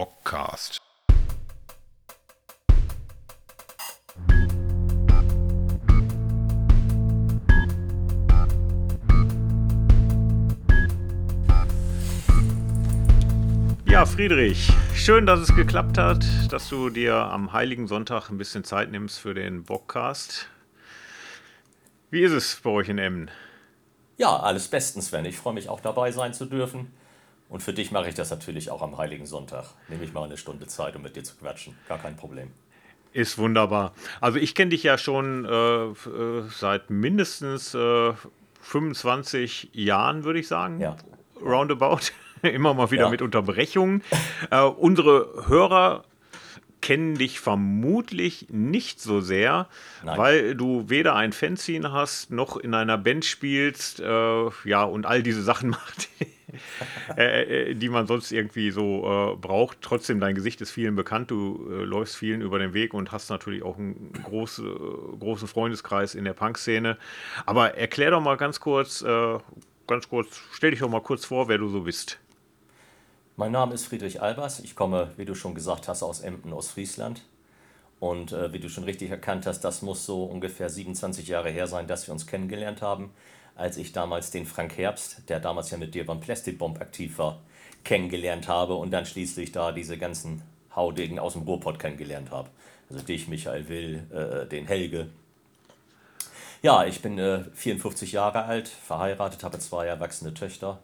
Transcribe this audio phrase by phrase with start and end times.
[0.00, 0.78] Bockcast.
[13.84, 18.64] Ja, Friedrich, schön, dass es geklappt hat, dass du dir am Heiligen Sonntag ein bisschen
[18.64, 20.48] Zeit nimmst für den Bockcast.
[22.10, 23.30] Wie ist es bei euch in Emmen?
[24.16, 25.26] Ja, alles bestens, Sven.
[25.26, 26.90] Ich freue mich auch dabei sein zu dürfen.
[27.50, 29.66] Und für dich mache ich das natürlich auch am Heiligen Sonntag.
[29.88, 31.76] Nehme ich mal eine Stunde Zeit, um mit dir zu quatschen.
[31.88, 32.52] Gar kein Problem.
[33.12, 33.92] Ist wunderbar.
[34.20, 38.12] Also ich kenne dich ja schon äh, äh seit mindestens äh,
[38.60, 40.80] 25 Jahren, würde ich sagen.
[40.80, 40.96] Ja.
[41.42, 42.12] Roundabout.
[42.42, 43.10] Immer mal wieder ja.
[43.10, 44.04] mit Unterbrechungen.
[44.50, 46.04] Äh, unsere Hörer
[46.80, 49.68] kennen dich vermutlich nicht so sehr,
[50.04, 50.18] Nein.
[50.18, 55.22] weil du weder ein Fanzine hast, noch in einer Band spielst, äh, ja, und all
[55.22, 56.08] diese Sachen macht,
[57.16, 59.78] äh, äh, die man sonst irgendwie so äh, braucht.
[59.82, 63.30] Trotzdem, dein Gesicht ist vielen bekannt, du äh, läufst vielen über den Weg und hast
[63.30, 64.62] natürlich auch einen groß,
[65.18, 66.96] großen Freundeskreis in der Punk-Szene.
[67.46, 69.38] Aber erklär doch mal ganz kurz, äh,
[69.86, 72.18] ganz kurz, stell dich doch mal kurz vor, wer du so bist.
[73.40, 74.60] Mein Name ist Friedrich Albers.
[74.60, 77.22] Ich komme, wie du schon gesagt hast, aus Emden, Ostfriesland.
[77.98, 81.66] Und äh, wie du schon richtig erkannt hast, das muss so ungefähr 27 Jahre her
[81.66, 83.14] sein, dass wir uns kennengelernt haben,
[83.56, 87.16] als ich damals den Frank Herbst, der damals ja mit dir beim Plastic Bomb aktiv
[87.16, 87.40] war,
[87.82, 90.42] kennengelernt habe und dann schließlich da diese ganzen
[90.76, 92.50] Haudegen aus dem Ruhrpott kennengelernt habe.
[92.90, 95.08] Also dich, Michael Will, äh, den Helge.
[96.60, 100.78] Ja, ich bin äh, 54 Jahre alt, verheiratet, habe zwei erwachsene Töchter.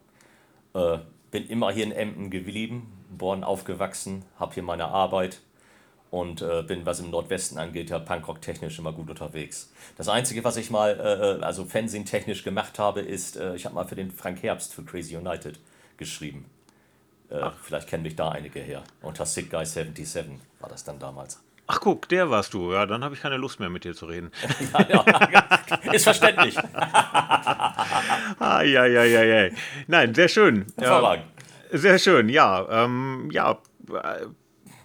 [0.73, 5.41] Äh, bin immer hier in Emden geblieben, geboren, aufgewachsen, habe hier meine Arbeit
[6.11, 9.73] und äh, bin, was im Nordwesten angeht, ja Punkrock-technisch immer gut unterwegs.
[9.97, 13.75] Das Einzige, was ich mal, äh, äh also Fernsehen-technisch gemacht habe, ist, äh, ich habe
[13.75, 15.59] mal für den Frank Herbst für Crazy United
[15.97, 16.47] geschrieben.
[17.29, 18.85] Äh, vielleicht kennen mich da einige her.
[19.03, 21.41] Unter Sick Guy 77 war das dann damals.
[21.69, 22.73] Ach guck, der warst du.
[22.73, 24.31] Ja, dann habe ich keine Lust mehr mit dir zu reden.
[24.89, 26.57] ja, ja, ist verständlich.
[28.39, 29.51] ah, ja, ja, ja, ja.
[29.87, 30.67] Nein, sehr schön.
[30.81, 31.17] Ja,
[31.73, 32.67] sehr schön, ja.
[32.71, 33.59] Ähm, ja,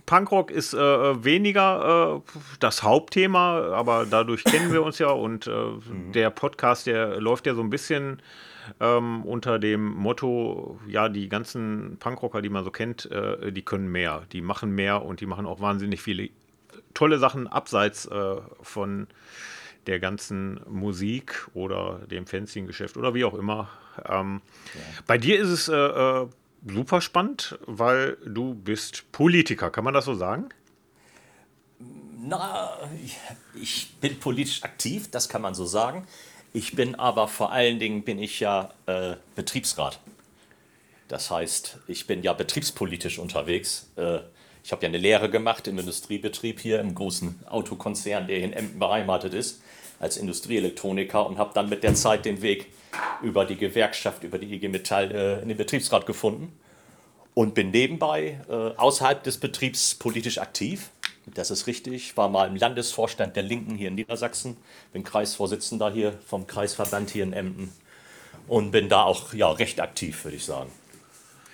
[0.06, 5.52] Punkrock ist äh, weniger äh, das Hauptthema, aber dadurch kennen wir uns ja und äh,
[5.52, 6.12] mhm.
[6.12, 8.22] der Podcast, der läuft ja so ein bisschen
[8.80, 13.92] ähm, unter dem Motto, ja, die ganzen Punkrocker, die man so kennt, äh, die können
[13.92, 16.30] mehr, die machen mehr und die machen auch wahnsinnig viele
[16.94, 19.08] tolle Sachen abseits äh, von
[19.88, 23.70] der ganzen Musik oder dem Fanzine-Geschäft oder wie auch immer.
[24.08, 24.42] Ähm,
[24.74, 24.82] ja.
[25.08, 26.28] Bei dir ist es äh, äh,
[26.68, 30.50] super spannend, weil du bist Politiker, kann man das so sagen?
[32.24, 32.78] Na,
[33.56, 36.08] ich bin politisch aktiv, das kann man so sagen.
[36.54, 40.00] Ich bin aber vor allen Dingen bin ich ja äh, Betriebsrat.
[41.08, 43.90] Das heißt, ich bin ja betriebspolitisch unterwegs.
[43.96, 44.20] Äh,
[44.64, 48.54] ich habe ja eine Lehre gemacht im Industriebetrieb hier im großen Autokonzern, der hier in
[48.54, 49.62] Emden beheimatet ist,
[50.00, 52.68] als Industrieelektroniker und habe dann mit der Zeit den Weg
[53.22, 56.52] über die Gewerkschaft, über die IG Metall äh, in den Betriebsrat gefunden
[57.34, 60.90] und bin nebenbei äh, außerhalb des Betriebs politisch aktiv.
[61.34, 62.18] Das ist richtig.
[62.18, 64.58] War mal im Landesvorstand der Linken hier in Niedersachsen,
[64.92, 67.72] bin Kreisvorsitzender hier vom Kreisverband hier in Emden
[68.48, 70.72] und bin da auch ja, recht aktiv, würde ich sagen.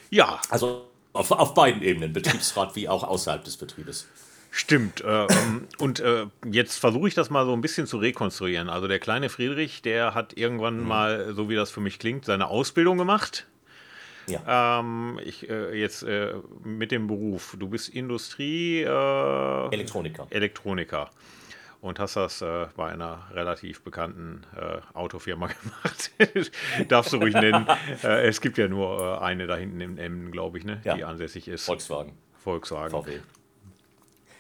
[0.09, 0.41] Ja.
[0.49, 4.07] Also auf, auf beiden Ebenen, Betriebsrat wie auch außerhalb des Betriebes.
[4.51, 5.01] Stimmt.
[5.01, 8.69] Äh, ähm, und äh, jetzt versuche ich das mal so ein bisschen zu rekonstruieren.
[8.69, 10.87] Also der kleine Friedrich, der hat irgendwann mhm.
[10.87, 13.45] mal, so wie das für mich klingt, seine Ausbildung gemacht.
[14.27, 14.79] Ja.
[14.79, 16.05] Ähm, ich, äh, jetzt
[16.63, 17.55] mit dem Beruf.
[17.59, 18.81] Du bist Industrie.
[18.81, 20.27] Elektroniker.
[20.29, 21.09] Elektroniker
[21.87, 26.11] und hast das äh, bei einer relativ bekannten äh, Autofirma gemacht.
[26.89, 27.65] Darfst du ruhig nennen.
[28.03, 30.81] äh, es gibt ja nur äh, eine da hinten im Emden, glaube ich, ne?
[30.83, 30.95] Ja.
[30.95, 31.65] die ansässig ist.
[31.65, 32.13] Volkswagen.
[32.43, 32.91] Volkswagen.
[32.91, 33.19] VW.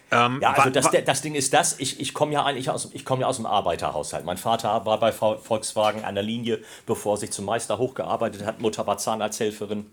[0.09, 3.03] Ähm, ja, also das, das Ding ist das, ich, ich komme ja eigentlich aus, ich
[3.03, 4.23] komme ja aus dem Arbeiterhaushalt.
[4.23, 8.61] Mein Vater war bei Volkswagen an der Linie, bevor er sich zum Meister hochgearbeitet hat.
[8.61, 9.89] Mutter war Zahnarzthelferin.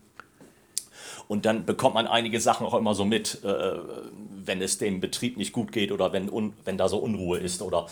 [1.27, 3.47] Und dann bekommt man einige Sachen auch immer so mit, äh,
[4.45, 7.61] wenn es dem Betrieb nicht gut geht oder wenn, un, wenn da so Unruhe ist
[7.61, 7.87] oder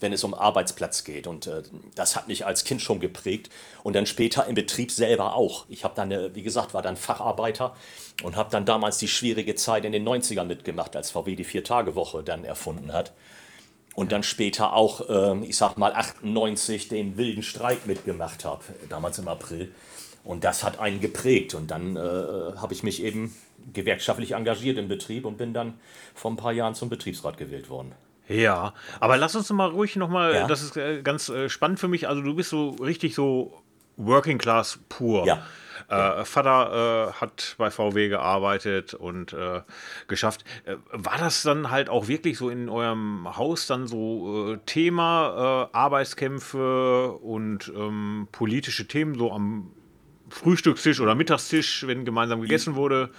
[0.00, 1.26] wenn es um Arbeitsplatz geht.
[1.26, 1.62] Und äh,
[1.94, 3.50] das hat mich als Kind schon geprägt
[3.82, 5.66] und dann später im Betrieb selber auch.
[5.68, 7.74] Ich habe dann, äh, wie gesagt, war dann Facharbeiter
[8.22, 12.22] und habe dann damals die schwierige Zeit in den 90ern mitgemacht, als VW die Vier-Tage-Woche
[12.22, 13.12] dann erfunden hat.
[13.94, 19.18] Und dann später auch, äh, ich sag mal, 98 den wilden Streik mitgemacht habe, damals
[19.18, 19.72] im April.
[20.24, 21.54] Und das hat einen geprägt.
[21.54, 23.34] Und dann äh, habe ich mich eben
[23.72, 25.74] gewerkschaftlich engagiert im Betrieb und bin dann
[26.14, 27.92] vor ein paar Jahren zum Betriebsrat gewählt worden.
[28.28, 30.46] Ja, aber lass uns mal ruhig nochmal, ja.
[30.46, 32.08] das ist äh, ganz äh, spannend für mich.
[32.08, 33.62] Also, du bist so richtig so
[33.96, 35.26] Working Class pur.
[35.26, 35.42] Ja.
[35.88, 39.60] Äh, Vater äh, hat bei VW gearbeitet und äh,
[40.08, 40.44] geschafft.
[40.64, 47.12] Äh, war das dann halt auch wirklich so in eurem Haus dann so Thema Arbeitskämpfe
[47.12, 49.72] und ähm, politische Themen so am
[50.30, 53.10] Frühstückstisch oder Mittagstisch, wenn gemeinsam gegessen wurde?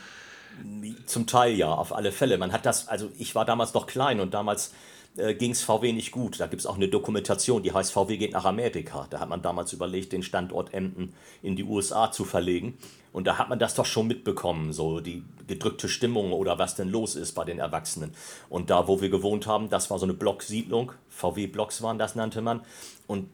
[1.06, 2.38] Zum Teil ja, auf alle Fälle.
[2.38, 4.74] Man hat das, also ich war damals noch klein und damals
[5.18, 6.40] äh, ging es VW nicht gut.
[6.40, 9.08] Da gibt es auch eine Dokumentation, die heißt VW geht nach Amerika.
[9.10, 12.78] Da hat man damals überlegt, den Standort Emden in die USA zu verlegen.
[13.14, 16.90] Und da hat man das doch schon mitbekommen, so die gedrückte Stimmung oder was denn
[16.90, 18.14] los ist bei den Erwachsenen.
[18.50, 20.92] Und da, wo wir gewohnt haben, das war so eine Blocksiedlung.
[21.10, 22.62] VW-Blocks waren das, nannte man.
[23.08, 23.30] Und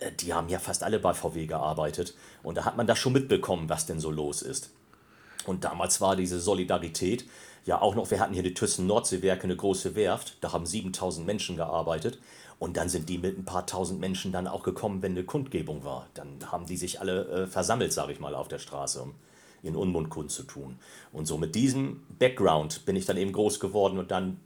[0.00, 2.16] äh, die haben ja fast alle bei VW gearbeitet.
[2.42, 4.70] Und da hat man das schon mitbekommen, was denn so los ist.
[5.46, 7.24] Und damals war diese Solidarität
[7.66, 11.26] ja auch noch, wir hatten hier die Thyssen Nordseewerke, eine große Werft, da haben 7000
[11.26, 12.18] Menschen gearbeitet.
[12.58, 15.82] Und dann sind die mit ein paar tausend Menschen dann auch gekommen, wenn eine Kundgebung
[15.82, 16.08] war.
[16.12, 19.14] Dann haben die sich alle äh, versammelt, sage ich mal, auf der Straße, um
[19.62, 20.78] ihren Unmund zu tun.
[21.10, 24.40] Und so mit diesem Background bin ich dann eben groß geworden und dann,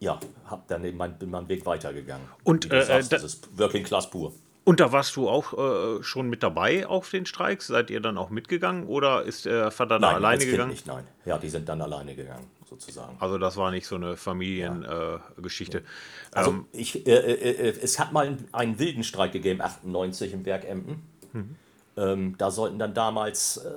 [0.00, 2.26] ja, hab dann eben mein, bin meinen Weg weitergegangen.
[2.42, 4.32] Und äh, sagst, das ist Working Class pur.
[4.64, 7.66] Und da warst du auch äh, schon mit dabei auf den Streiks?
[7.66, 10.70] Seid ihr dann auch mitgegangen oder ist der Vater da alleine als gegangen?
[10.70, 11.06] Kind nicht, nein.
[11.24, 13.16] Ja, die sind dann alleine gegangen, sozusagen.
[13.18, 15.78] Also das war nicht so eine Familiengeschichte.
[15.78, 15.84] Ja.
[15.84, 20.32] Äh, also ähm, ich, äh, äh, äh, es hat mal einen wilden Streik gegeben, 98
[20.32, 21.02] im Werk Emden.
[21.32, 21.56] Mhm.
[21.96, 23.70] Ähm, da sollten dann damals äh,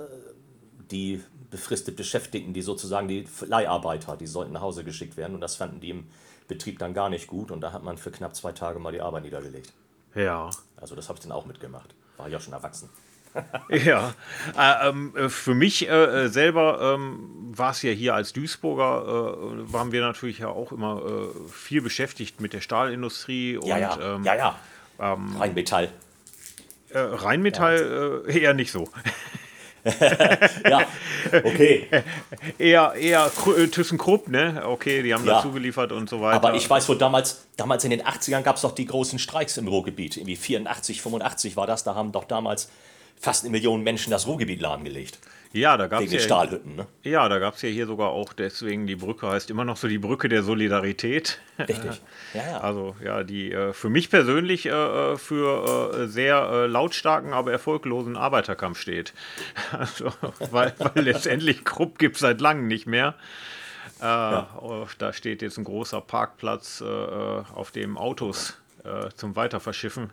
[0.92, 5.56] die befristet Beschäftigten, die sozusagen die Leiharbeiter, die sollten nach Hause geschickt werden und das
[5.56, 6.06] fanden die im
[6.48, 9.00] Betrieb dann gar nicht gut und da hat man für knapp zwei Tage mal die
[9.00, 9.72] Arbeit niedergelegt.
[10.16, 10.50] Ja.
[10.76, 11.94] Also das habe ich dann auch mitgemacht.
[12.16, 12.88] War ja schon erwachsen.
[13.68, 14.14] ja,
[14.58, 19.72] äh, ähm, äh, für mich äh, selber ähm, war es ja hier als Duisburger, äh,
[19.72, 23.98] waren wir natürlich ja auch immer äh, viel beschäftigt mit der Stahlindustrie und ja, ja,
[24.00, 24.58] ähm, ja, ja.
[24.98, 25.90] Ähm, Rheinmetall.
[26.88, 28.34] Äh, Rheinmetall ja.
[28.34, 28.88] eher nicht so.
[30.68, 30.86] ja,
[31.44, 31.86] okay.
[32.58, 34.62] Eher, eher äh, ThyssenKrupp, ne?
[34.66, 35.34] Okay, die haben ja.
[35.34, 36.36] dazu geliefert und so weiter.
[36.36, 39.56] Aber ich weiß, wo damals, damals in den 80ern gab es doch die großen Streiks
[39.56, 40.16] im Ruhrgebiet.
[40.16, 41.84] Irgendwie 84, 85 war das.
[41.84, 42.68] Da haben doch damals
[43.20, 45.18] fast eine Million Menschen das Ruhrgebiet lahmgelegt.
[45.56, 46.86] Ja, da gab es ja, Stahlhütten, ne?
[47.02, 49.88] Ja, da gab es ja hier sogar auch, deswegen die Brücke heißt immer noch so
[49.88, 51.40] die Brücke der Solidarität.
[51.58, 52.02] Richtig.
[52.34, 52.60] Ja, ja.
[52.60, 57.50] Also ja, die äh, für mich persönlich äh, äh für äh, sehr äh, lautstarken, aber
[57.50, 59.14] erfolglosen Arbeiterkampf steht.
[59.72, 60.12] Also,
[60.50, 63.14] weil, weil letztendlich Krupp gibt es seit langem nicht mehr.
[64.00, 64.58] Äh, ja.
[64.60, 68.58] Oh, da steht jetzt ein großer Parkplatz, auf dem Autos
[69.14, 70.10] zum Weiterverschiffen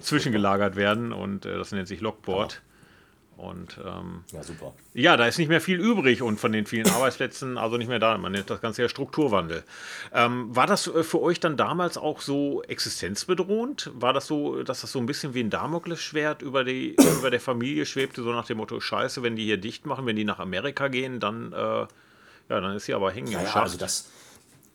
[0.00, 2.62] zwischengelagert werden und das nennt sich Lockboard.
[3.36, 4.74] Und ähm, ja, super.
[4.92, 7.98] Ja, da ist nicht mehr viel übrig und von den vielen Arbeitsplätzen, also nicht mehr
[7.98, 8.16] da.
[8.16, 9.64] Man nennt das Ganze ja Strukturwandel.
[10.12, 13.90] Ähm, war das äh, für euch dann damals auch so existenzbedrohend?
[13.94, 17.40] War das so, dass das so ein bisschen wie ein Damoklesschwert über, die, über der
[17.40, 20.38] Familie schwebte, so nach dem Motto: Scheiße, wenn die hier dicht machen, wenn die nach
[20.38, 21.88] Amerika gehen, dann, äh, ja,
[22.48, 24.10] dann ist sie aber hängen ja, ja, Also das,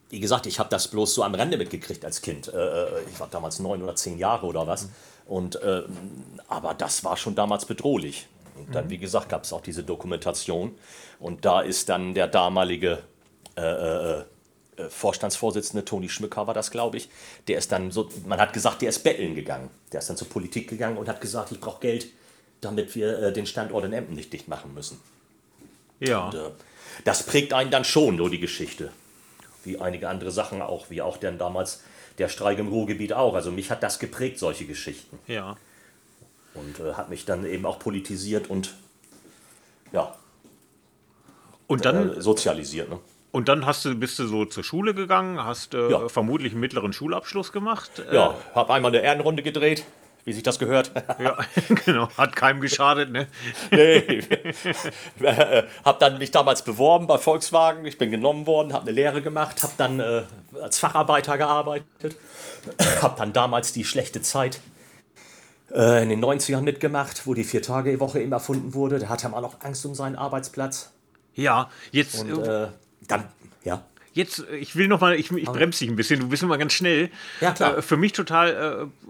[0.10, 2.48] wie gesagt, ich habe das bloß so am Rande mitgekriegt als Kind.
[2.48, 4.90] Äh, äh, ich war damals neun oder zehn Jahre oder was.
[5.28, 5.84] Und, äh,
[6.48, 8.28] aber das war schon damals bedrohlich.
[8.58, 8.90] Und dann, mhm.
[8.90, 10.76] wie gesagt, gab es auch diese Dokumentation.
[11.20, 13.04] Und da ist dann der damalige
[13.56, 14.24] äh, äh,
[14.90, 17.10] Vorstandsvorsitzende, Toni Schmücker war das, glaube ich,
[17.48, 19.70] der ist dann so, man hat gesagt, der ist betteln gegangen.
[19.92, 22.08] Der ist dann zur Politik gegangen und hat gesagt, ich brauche Geld,
[22.62, 25.00] damit wir äh, den Standort in Emden nicht dicht machen müssen.
[26.00, 26.30] Ja.
[26.30, 26.54] Und,
[27.06, 28.92] das prägt einen dann schon, nur die Geschichte.
[29.64, 31.84] Wie einige andere Sachen auch, wie auch dann damals
[32.18, 33.34] der Streik im Ruhrgebiet auch.
[33.36, 35.20] Also mich hat das geprägt, solche Geschichten.
[35.28, 35.58] Ja
[36.54, 38.74] und äh, hat mich dann eben auch politisiert und
[39.92, 40.16] ja.
[41.68, 42.90] Und dann äh, sozialisiert.
[42.90, 43.00] Ne?
[43.32, 46.10] Und dann hast du, bist du so zur Schule gegangen, hast äh, ja.
[46.10, 47.92] vermutlich einen mittleren Schulabschluss gemacht.
[48.10, 49.84] Äh, ja, habe einmal eine Ehrenrunde gedreht,
[50.30, 50.92] wie sich das gehört.
[51.20, 51.38] ja,
[51.86, 53.28] genau, hat keinem geschadet, ne?
[53.72, 54.22] nee.
[55.22, 59.24] Äh, hab dann mich damals beworben bei Volkswagen, ich bin genommen worden, habe eine Lehre
[59.24, 60.22] gemacht, habe dann äh,
[60.62, 62.16] als Facharbeiter gearbeitet,
[63.02, 64.62] habe dann damals die schlechte Zeit
[65.74, 69.00] äh, in den 90ern mitgemacht, wo die Vier-Tage-Woche eben erfunden wurde.
[69.00, 70.92] Da hatte man auch Angst um seinen Arbeitsplatz.
[71.34, 72.22] Ja, jetzt.
[72.22, 72.68] Und äh,
[73.08, 73.26] dann,
[73.64, 73.84] ja.
[74.14, 76.74] Jetzt, ich will noch mal, ich, ich bremse dich ein bisschen, du bist immer ganz
[76.74, 77.10] schnell.
[77.42, 77.78] Ja, klar.
[77.78, 78.90] Äh, für mich total,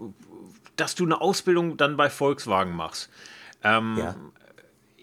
[0.80, 3.10] dass du eine Ausbildung dann bei Volkswagen machst.
[3.62, 4.14] Ähm, ja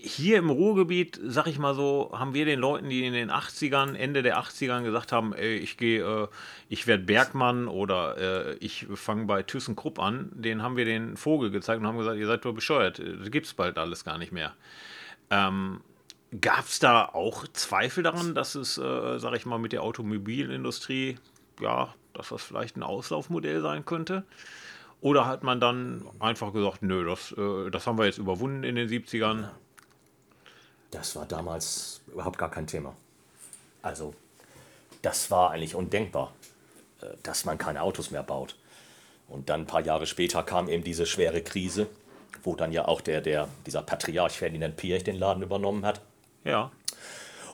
[0.08, 3.96] hier im Ruhrgebiet, sag ich mal so, haben wir den Leuten, die in den 80ern,
[3.96, 6.28] Ende der 80ern gesagt haben, ey, ich gehe, äh,
[6.70, 11.52] ich werde Bergmann oder äh, ich fange bei ThyssenKrupp an, den haben wir den Vogel
[11.52, 14.32] gezeigt und haben gesagt, ihr seid doch bescheuert, das gibt es bald alles gar nicht
[14.32, 14.54] mehr.
[15.30, 15.82] Ähm,
[16.42, 21.18] Gab es da auch Zweifel daran, dass es, äh, sag ich mal, mit der Automobilindustrie,
[21.62, 24.26] ja, dass das vielleicht ein Auslaufmodell sein könnte?
[25.02, 28.76] Oder hat man dann einfach gesagt, nö, das, äh, das haben wir jetzt überwunden in
[28.76, 29.50] den 70ern?
[30.92, 32.96] Das war damals überhaupt gar kein Thema.
[33.82, 34.14] Also,
[35.02, 36.34] das war eigentlich undenkbar,
[37.02, 38.56] äh, dass man keine Autos mehr baut.
[39.28, 41.88] Und dann ein paar Jahre später kam eben diese schwere Krise,
[42.44, 46.02] wo dann ja auch der, der, dieser Patriarch Ferdinand Piech den Laden übernommen hat.
[46.44, 46.72] Ja.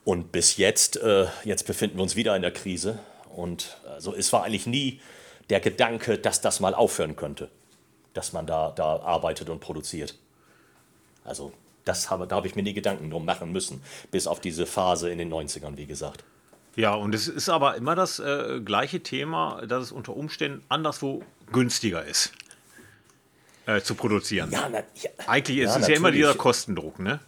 [0.06, 3.00] Und bis jetzt, äh, jetzt befinden wir uns wieder in der Krise.
[3.36, 5.02] Und also es war eigentlich nie
[5.50, 7.50] der Gedanke, dass das mal aufhören könnte,
[8.14, 10.16] dass man da, da arbeitet und produziert.
[11.24, 11.54] Also
[11.86, 15.10] das habe, da habe ich mir nie Gedanken drum machen müssen, bis auf diese Phase
[15.10, 16.24] in den 90ern, wie gesagt.
[16.76, 21.24] Ja, und es ist aber immer das äh, gleiche Thema, dass es unter Umständen anderswo
[21.52, 22.34] günstiger ist
[23.66, 24.52] äh, zu produzieren.
[24.52, 27.20] Ja, na, ja, Eigentlich ist ja, es ja immer dieser Kostendruck, ne?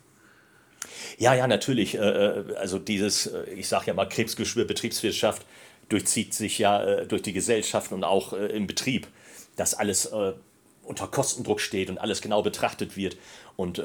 [1.17, 1.95] Ja, ja, natürlich.
[1.95, 5.45] Äh, äh also dieses, äh, ich sage ja mal, Krebsgeschwür Betriebswirtschaft
[5.89, 9.07] durchzieht sich ja äh, durch die Gesellschaft und auch im Betrieb,
[9.55, 10.11] dass alles
[10.83, 13.17] unter Kostendruck steht und alles genau betrachtet wird.
[13.55, 13.81] Und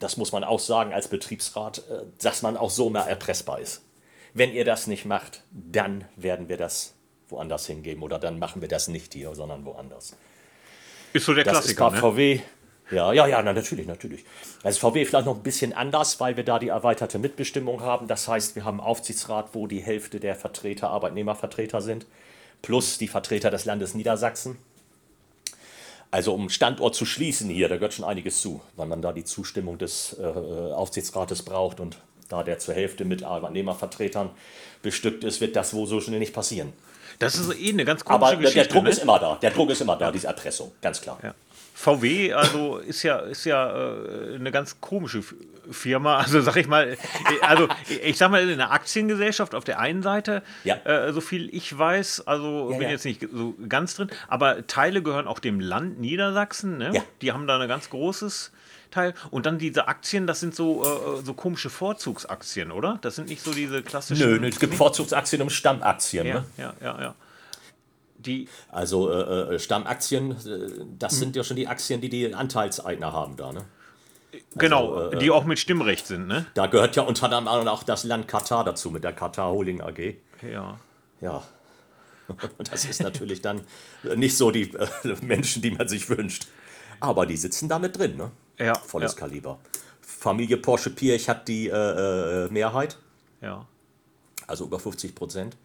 [0.00, 1.82] das muss man auch sagen als Betriebsrat,
[2.18, 3.82] dass man auch so mal erpressbar ist.
[4.32, 6.94] Wenn ihr das nicht macht, dann werden wir das
[7.28, 10.16] woanders hingeben oder dann machen wir das nicht hier, sondern woanders.
[11.12, 11.88] Ist so der das Klassiker.
[11.88, 12.00] Ist ne?
[12.00, 12.40] VW.
[12.90, 14.24] Ja, ja, ja, na, natürlich, natürlich.
[14.62, 18.06] Also VW vielleicht noch ein bisschen anders, weil wir da die erweiterte Mitbestimmung haben.
[18.06, 22.06] Das heißt, wir haben einen Aufsichtsrat, wo die Hälfte der Vertreter Arbeitnehmervertreter sind,
[22.62, 24.56] plus die Vertreter des Landes Niedersachsen.
[26.12, 29.24] Also um Standort zu schließen hier, da gehört schon einiges zu, weil man da die
[29.24, 34.30] Zustimmung des äh, Aufsichtsrates braucht und da der zur Hälfte mit Arbeitnehmervertretern
[34.82, 36.72] bestückt ist, wird das wohl so schnell nicht passieren.
[37.18, 38.60] Das ist eh eine ganz komische Aber Geschichte.
[38.60, 38.90] der Druck ne?
[38.90, 39.36] ist immer da.
[39.36, 41.18] Der Druck ist immer da, diese Erpressung, ganz klar.
[41.22, 41.34] Ja.
[41.78, 45.22] VW, also ist ja, ist ja äh, eine ganz komische
[45.70, 46.16] Firma.
[46.16, 46.96] Also sag ich mal,
[47.42, 47.68] also
[48.02, 50.76] ich sag mal, in einer Aktiengesellschaft auf der einen Seite, ja.
[50.84, 52.92] äh, so viel ich weiß, also ja, bin ja.
[52.92, 57.04] jetzt nicht so ganz drin, aber Teile gehören auch dem Land Niedersachsen, ne?
[57.20, 58.52] Die haben da ein ganz großes
[58.90, 59.12] Teil.
[59.30, 62.98] Und dann diese Aktien, das sind so, äh, so komische Vorzugsaktien, oder?
[63.02, 64.26] Das sind nicht so diese klassischen.
[64.26, 66.26] Nö, nö es gibt Vorzugsaktien und Stammaktien.
[66.26, 66.44] Ja, ne?
[66.56, 67.14] ja, ja, ja.
[68.26, 70.36] Die also äh, äh Stammaktien, äh,
[70.98, 71.18] das hm.
[71.18, 73.64] sind ja schon die Aktien, die die Anteilseigner haben da, ne?
[74.56, 76.46] Genau, also, äh, die auch mit Stimmrecht sind, ne?
[76.54, 80.16] Da gehört ja unter anderem auch das Land Katar dazu mit der Katar Holding AG.
[80.42, 80.78] Ja.
[81.20, 81.42] Ja.
[82.58, 83.62] Und das ist natürlich dann
[84.16, 86.46] nicht so die äh, Menschen, die man sich wünscht.
[87.00, 88.30] Aber die sitzen da mit drin, ne?
[88.58, 88.74] Ja.
[88.74, 89.18] Volles ja.
[89.18, 89.58] Kaliber.
[90.00, 92.98] Familie Porsche Pirch hat die äh, Mehrheit.
[93.40, 93.66] Ja.
[94.46, 95.56] Also über 50 Prozent.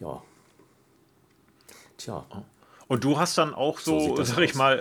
[0.00, 0.22] Ja.
[1.98, 2.24] Tja.
[2.88, 4.78] Und du hast dann auch so, so sag ich mal,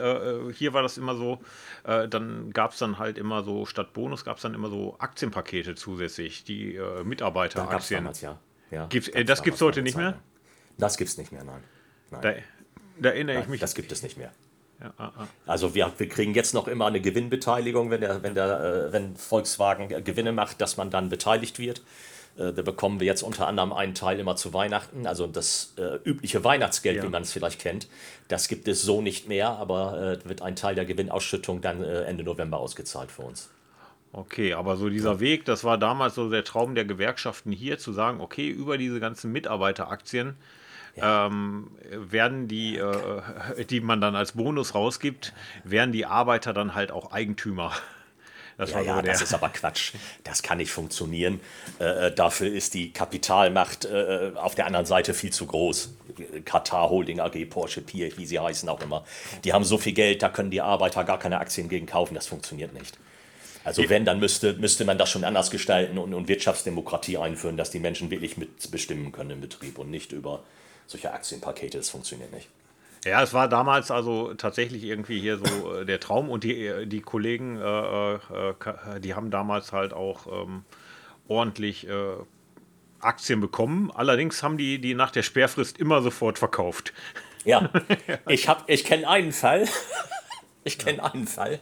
[0.49, 1.39] äh, hier war das immer so,
[1.83, 4.95] äh, dann gab es dann halt immer so, statt Bonus gab es dann immer so
[4.99, 7.99] Aktienpakete zusätzlich, die äh, Mitarbeiteraktien.
[7.99, 8.39] Damals, ja.
[8.71, 10.17] ja gibt's, äh, das gibt es heute nicht mehr?
[10.77, 11.61] Das gibt es nicht mehr, nein.
[12.11, 12.21] nein.
[12.21, 12.33] Da,
[12.99, 13.59] da erinnere nein, ich mich.
[13.59, 14.31] Das gibt es nicht mehr.
[14.79, 15.27] Ja, ah, ah.
[15.45, 19.17] Also wir, wir kriegen jetzt noch immer eine Gewinnbeteiligung, wenn, der, wenn, der, äh, wenn
[19.17, 21.81] Volkswagen Gewinne macht, dass man dann beteiligt wird.
[22.37, 25.07] Äh, da bekommen wir jetzt unter anderem einen Teil immer zu Weihnachten.
[25.07, 27.03] Also das äh, übliche Weihnachtsgeld, ja.
[27.03, 27.87] wie man es vielleicht kennt,
[28.27, 32.03] das gibt es so nicht mehr, aber äh, wird ein Teil der Gewinnausschüttung dann äh,
[32.03, 33.49] Ende November ausgezahlt für uns.
[34.13, 37.91] Okay, aber so dieser Weg, das war damals so der Traum der Gewerkschaften hier, zu
[37.91, 40.35] sagen, okay, über diese ganzen Mitarbeiteraktien
[40.95, 41.27] ja.
[41.27, 46.91] ähm, werden die, äh, die man dann als Bonus rausgibt, werden die Arbeiter dann halt
[46.91, 47.73] auch Eigentümer.
[48.57, 49.93] Das, ja, ja, das ist aber Quatsch.
[50.23, 51.39] Das kann nicht funktionieren.
[51.79, 55.93] Äh, äh, dafür ist die Kapitalmacht äh, auf der anderen Seite viel zu groß.
[56.43, 59.05] Katar Holding AG, Porsche, Pier, wie sie heißen auch immer.
[59.43, 62.15] Die haben so viel Geld, da können die Arbeiter gar keine Aktien gegen kaufen.
[62.15, 62.97] Das funktioniert nicht.
[63.63, 67.69] Also wenn, dann müsste, müsste man das schon anders gestalten und, und Wirtschaftsdemokratie einführen, dass
[67.69, 70.41] die Menschen wirklich mitbestimmen können im Betrieb und nicht über
[70.87, 71.77] solche Aktienpakete.
[71.77, 72.47] Das funktioniert nicht.
[73.07, 76.85] Ja, es war damals also tatsächlich irgendwie hier so äh, der Traum und die, äh,
[76.85, 78.19] die Kollegen, äh, äh,
[78.99, 80.63] die haben damals halt auch ähm,
[81.27, 82.15] ordentlich äh,
[82.99, 83.91] Aktien bekommen.
[83.93, 86.93] Allerdings haben die die nach der Sperrfrist immer sofort verkauft.
[87.45, 87.69] Ja,
[88.27, 89.67] ich, ich kenne einen Fall.
[90.63, 91.05] Ich kenne ja.
[91.05, 91.59] einen Fall.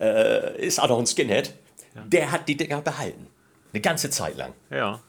[0.00, 1.54] Äh, ist auch noch ein Skinhead.
[1.94, 2.02] Ja.
[2.02, 3.28] Der hat die Dinger behalten.
[3.72, 4.52] Eine ganze Zeit lang.
[4.70, 5.00] Ja.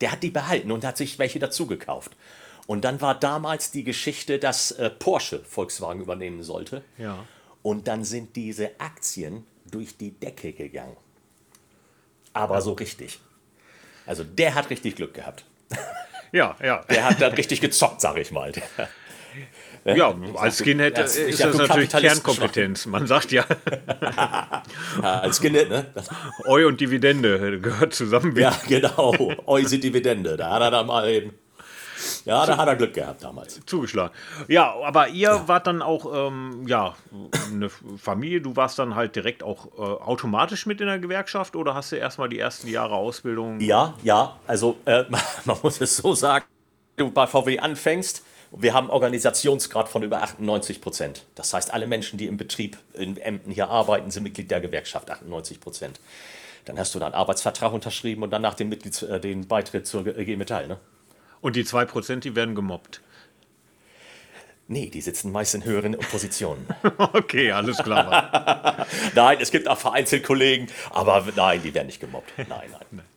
[0.00, 2.12] Der hat die behalten und hat sich welche dazu gekauft.
[2.66, 6.82] Und dann war damals die Geschichte, dass äh, Porsche Volkswagen übernehmen sollte.
[6.96, 7.24] Ja.
[7.62, 10.96] Und dann sind diese Aktien durch die Decke gegangen.
[12.32, 13.20] Aber so richtig.
[14.06, 15.44] Also der hat richtig Glück gehabt.
[16.32, 16.82] Ja, ja.
[16.88, 18.52] Der hat dann richtig gezockt, sag ich mal.
[19.84, 22.86] Ja, als Skinhead ja, ist das natürlich Kernkompetenz.
[22.86, 23.44] Man sagt ja.
[24.00, 24.62] ja
[25.02, 25.86] als Skinhead, ne?
[26.46, 28.36] Eu und Dividende gehört zusammen.
[28.36, 29.12] Ja, genau.
[29.44, 30.36] Eu sind Dividende.
[30.36, 31.34] Da hat er dann mal eben
[32.24, 33.60] Ja, da hat er Glück gehabt damals.
[33.66, 34.14] Zugeschlagen.
[34.48, 35.48] Ja, aber ihr ja.
[35.48, 36.94] wart dann auch, ähm, ja,
[37.50, 38.40] eine Familie.
[38.40, 41.96] Du warst dann halt direkt auch äh, automatisch mit in der Gewerkschaft oder hast du
[41.96, 43.60] erstmal die ersten Jahre Ausbildung?
[43.60, 44.36] Ja, ja.
[44.46, 45.04] Also, äh,
[45.44, 46.44] man muss es so sagen,
[46.96, 48.22] du bei VW anfängst,
[48.54, 51.24] wir haben Organisationsgrad von über 98 Prozent.
[51.34, 55.10] Das heißt, alle Menschen, die im Betrieb in Emden hier arbeiten, sind Mitglied der Gewerkschaft,
[55.10, 56.00] 98 Prozent.
[56.66, 60.04] Dann hast du da einen Arbeitsvertrag unterschrieben und danach den, Mitglieds, äh, den Beitritt zur
[60.04, 60.68] G Metall.
[60.68, 60.78] Ne?
[61.42, 63.02] Und die 2%, die werden gemobbt?
[64.68, 66.66] Nee, die sitzen meist in höheren Positionen.
[66.98, 68.86] okay, alles klar.
[69.14, 72.32] nein, es gibt auch vereinzelt Kollegen, aber nein, die werden nicht gemobbt.
[72.38, 73.02] Nein, nein.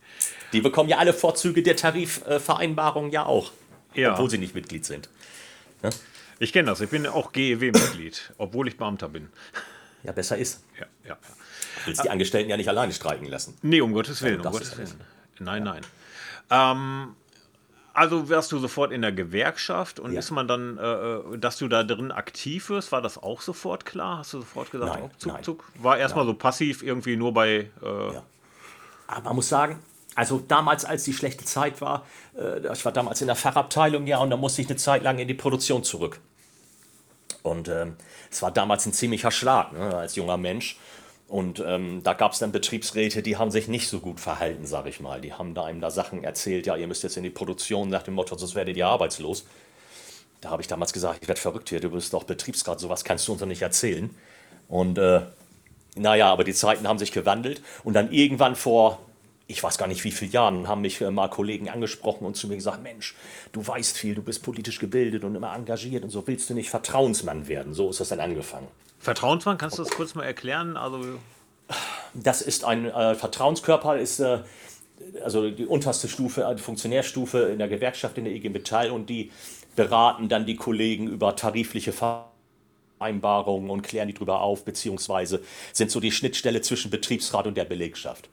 [0.54, 3.52] Die bekommen ja alle Vorzüge der Tarifvereinbarung ja auch,
[3.94, 4.14] ja.
[4.14, 5.10] obwohl sie nicht Mitglied sind.
[5.84, 5.90] Ja?
[6.40, 9.30] Ich kenne das, ich bin auch GEW-Mitglied, obwohl ich Beamter bin.
[10.04, 10.64] Ja, besser ist.
[10.80, 11.18] Ja, ja, ja.
[11.86, 13.58] Willst die Angestellten ja nicht alleine streiken lassen.
[13.64, 14.40] Nee, um Gottes Willen.
[14.40, 15.02] Um Gottes Willen.
[15.40, 15.82] Nein, nein.
[16.50, 17.16] Ähm,
[17.96, 20.20] also wärst du sofort in der Gewerkschaft und ja.
[20.20, 23.86] ist man dann, äh, äh, dass du da drin aktiv wirst, war das auch sofort
[23.86, 24.20] klar?
[24.20, 25.44] Hast du sofort gesagt, nein, oh, zuck, nein.
[25.44, 25.64] zuck?
[25.76, 27.70] War erstmal so passiv irgendwie nur bei.
[27.82, 28.24] Äh ja.
[29.08, 29.80] Aber man muss sagen,
[30.14, 32.06] also damals, als die schlechte Zeit war,
[32.38, 35.18] äh, ich war damals in der Fachabteilung, ja, und da musste ich eine Zeit lang
[35.20, 36.20] in die Produktion zurück.
[37.44, 37.96] Und ähm,
[38.30, 40.78] es war damals ein ziemlicher Schlag ne, als junger Mensch.
[41.28, 44.90] Und ähm, da gab es dann Betriebsräte, die haben sich nicht so gut verhalten, sage
[44.90, 45.22] ich mal.
[45.22, 48.04] Die haben da einem da Sachen erzählt, ja, ihr müsst jetzt in die Produktion nach
[48.04, 49.46] dem Motto, sonst werdet ihr arbeitslos.
[50.42, 53.28] Da habe ich damals gesagt, ich werde verrückt hier, du bist doch Betriebsrat, sowas kannst
[53.28, 54.12] du uns doch nicht erzählen.
[54.68, 55.22] Und äh,
[55.96, 59.00] naja, aber die Zeiten haben sich gewandelt und dann irgendwann vor,
[59.48, 62.48] ich weiß gar nicht wie viele Jahren, haben mich äh, mal Kollegen angesprochen und zu
[62.48, 63.16] mir gesagt, Mensch,
[63.52, 66.70] du weißt viel, du bist politisch gebildet und immer engagiert und so, willst du nicht
[66.70, 67.74] Vertrauensmann werden?
[67.74, 68.68] So ist das dann angefangen.
[69.00, 70.78] Vertrauensmann, kannst du das kurz mal erklären?
[70.78, 71.20] Also
[72.14, 74.40] das ist ein äh, Vertrauenskörper, ist äh,
[75.24, 79.10] also die unterste Stufe, äh, die Funktionärstufe in der Gewerkschaft in der IG Metall und
[79.10, 79.32] die
[79.76, 81.94] beraten dann die Kollegen über tarifliche
[83.00, 87.66] Vereinbarungen und klären die drüber auf, beziehungsweise sind so die Schnittstelle zwischen Betriebsrat und der
[87.66, 88.30] Belegschaft.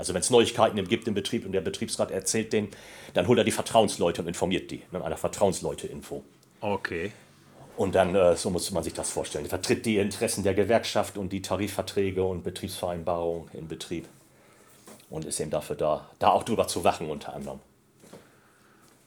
[0.00, 2.68] Also wenn es Neuigkeiten gibt im Betrieb und der Betriebsrat erzählt denen,
[3.12, 6.24] dann holt er die Vertrauensleute und informiert die mit einer Vertrauensleute-Info.
[6.62, 7.12] Okay.
[7.76, 11.34] Und dann, äh, so muss man sich das vorstellen, vertritt die Interessen der Gewerkschaft und
[11.34, 14.08] die Tarifverträge und Betriebsvereinbarungen im Betrieb.
[15.10, 17.60] Und ist eben dafür da, da auch drüber zu wachen unter anderem.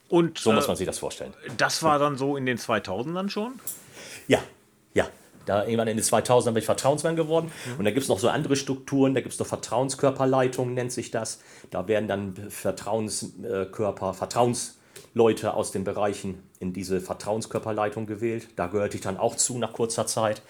[0.08, 1.34] Und, so muss äh, man sich das vorstellen.
[1.56, 3.58] Das war dann so in den 2000ern schon?
[4.28, 4.38] Ja,
[4.92, 5.08] ja.
[5.46, 7.52] Da irgendwann in den 2000ern bin ich Vertrauensmann geworden.
[7.66, 7.78] Mhm.
[7.78, 9.14] Und da gibt es noch so andere Strukturen.
[9.14, 11.40] Da gibt es noch Vertrauenskörperleitung, nennt sich das.
[11.70, 14.78] Da werden dann Vertrauenskörper, Vertrauens
[15.14, 18.48] Leute aus den Bereichen in diese Vertrauenskörperleitung gewählt.
[18.56, 20.42] Da gehörte ich dann auch zu nach kurzer Zeit.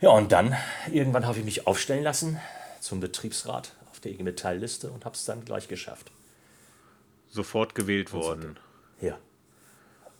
[0.00, 0.56] Ja, und dann
[0.90, 2.40] irgendwann habe ich mich aufstellen lassen
[2.80, 6.10] zum Betriebsrat auf der IG Metall-Liste und habe es dann gleich geschafft.
[7.30, 8.58] Sofort gewählt worden.
[9.00, 9.16] Ja.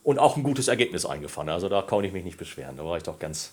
[0.03, 1.49] Und auch ein gutes Ergebnis eingefahren.
[1.49, 2.77] Also da konnte ich mich nicht beschweren.
[2.77, 3.53] Da war ich doch ganz,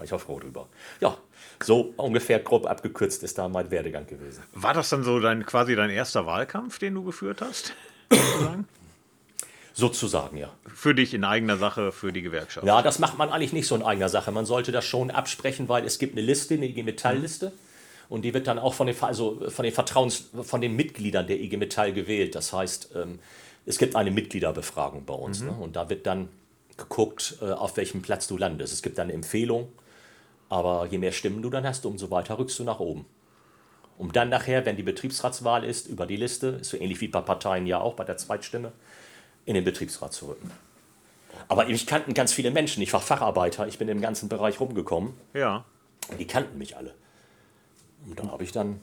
[0.00, 0.66] war ich auch froh drüber.
[1.02, 1.14] Ja,
[1.62, 4.42] so ungefähr grob abgekürzt ist da mein Werdegang gewesen.
[4.54, 7.74] War das dann so dein quasi dein erster Wahlkampf, den du geführt hast?
[9.74, 10.48] Sozusagen, ja.
[10.74, 12.66] Für dich in eigener Sache, für die Gewerkschaft.
[12.66, 14.32] Ja, das macht man eigentlich nicht so in eigener Sache.
[14.32, 17.52] Man sollte das schon absprechen, weil es gibt eine Liste, eine IG Metall-Liste.
[18.08, 21.38] Und die wird dann auch von den, also von den Vertrauens, von den Mitgliedern der
[21.38, 22.34] IG Metall gewählt.
[22.34, 23.18] Das heißt, ähm,
[23.66, 25.40] es gibt eine Mitgliederbefragung bei uns.
[25.40, 25.46] Mhm.
[25.48, 25.52] Ne?
[25.60, 26.30] Und da wird dann
[26.78, 28.72] geguckt, äh, auf welchem Platz du landest.
[28.72, 29.70] Es gibt dann eine Empfehlung,
[30.50, 33.06] aber je mehr Stimmen du dann hast, umso weiter rückst du nach oben.
[33.96, 37.20] Um dann nachher, wenn die Betriebsratswahl ist, über die Liste, ist so ähnlich wie bei
[37.20, 38.72] Parteien ja auch, bei der Zweitstimme,
[39.46, 40.50] in den Betriebsrat zu rücken.
[41.48, 42.82] Aber mich kannten ganz viele Menschen.
[42.82, 45.14] Ich war Facharbeiter, ich bin im ganzen Bereich rumgekommen.
[45.34, 45.64] Ja.
[46.08, 46.94] Und die kannten mich alle.
[48.06, 48.80] Und da habe ich dann,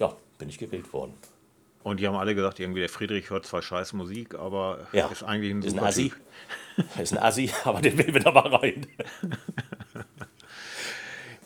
[0.00, 1.14] ja, bin ich gewählt worden.
[1.84, 5.06] Und die haben alle gesagt, irgendwie der Friedrich hört zwar scheiß Musik, aber ja.
[5.08, 6.12] ist eigentlich ein ist ein Assi.
[7.00, 8.86] ist ein Assi, aber den will wir da mal rein.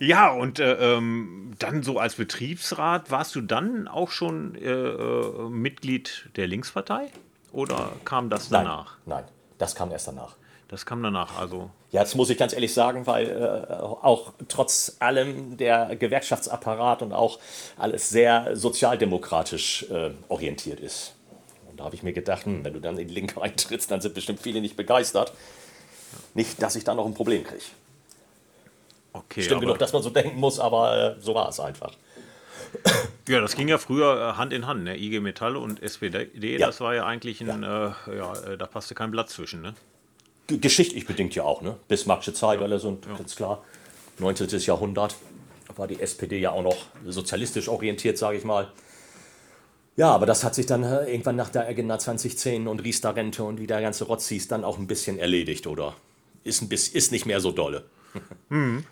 [0.00, 5.48] ja, und äh, ähm, dann so als Betriebsrat, warst du dann auch schon äh, äh,
[5.48, 7.08] Mitglied der Linkspartei?
[7.52, 8.98] Oder kam das danach?
[9.06, 10.36] Nein, nein, das kam erst danach.
[10.68, 11.70] Das kam danach, also.
[11.92, 17.14] Ja, das muss ich ganz ehrlich sagen, weil äh, auch trotz allem der Gewerkschaftsapparat und
[17.14, 17.38] auch
[17.78, 21.14] alles sehr sozialdemokratisch äh, orientiert ist.
[21.70, 24.02] Und da habe ich mir gedacht, hm, wenn du dann in die Linke eintrittst, dann
[24.02, 25.32] sind bestimmt viele nicht begeistert.
[26.34, 27.62] Nicht, dass ich da noch ein Problem kriege.
[29.12, 31.92] Okay, Stimmt genug, dass man so denken muss, aber äh, so war es einfach.
[33.28, 34.96] Ja, das ging ja früher äh, Hand in Hand, ne?
[34.96, 36.66] IG Metall und SPD, ja.
[36.66, 37.96] das war ja eigentlich ein, ja.
[38.06, 39.74] Äh, ja, äh, da passte kein Blatt zwischen, ne?
[40.46, 41.76] Geschichtlich bedingt ja auch, ne?
[41.88, 42.66] Bismarckische Zeit, ja.
[42.66, 43.16] und ja.
[43.16, 43.64] ganz klar,
[44.18, 44.48] 19.
[44.60, 45.14] Jahrhundert
[45.76, 48.68] war die SPD ja auch noch sozialistisch orientiert, sage ich mal.
[49.96, 53.60] Ja, aber das hat sich dann äh, irgendwann nach der Agenda 2010 und Riester-Rente und
[53.60, 55.94] wie der ganze Rotz hieß, dann auch ein bisschen erledigt, oder?
[56.44, 57.84] Ist, ein bisschen, ist nicht mehr so dolle.
[58.48, 58.84] Hm.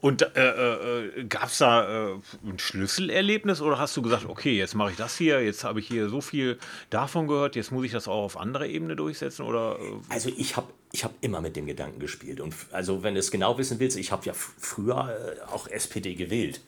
[0.00, 4.74] Und äh, äh, gab es da äh, ein Schlüsselerlebnis oder hast du gesagt, okay, jetzt
[4.74, 6.58] mache ich das hier, jetzt habe ich hier so viel
[6.88, 9.42] davon gehört, jetzt muss ich das auch auf anderer Ebene durchsetzen?
[9.42, 9.92] Oder, äh?
[10.08, 12.40] Also ich habe ich hab immer mit dem Gedanken gespielt.
[12.40, 16.14] Und also wenn du es genau wissen willst, ich habe ja früher äh, auch SPD
[16.14, 16.62] gewählt.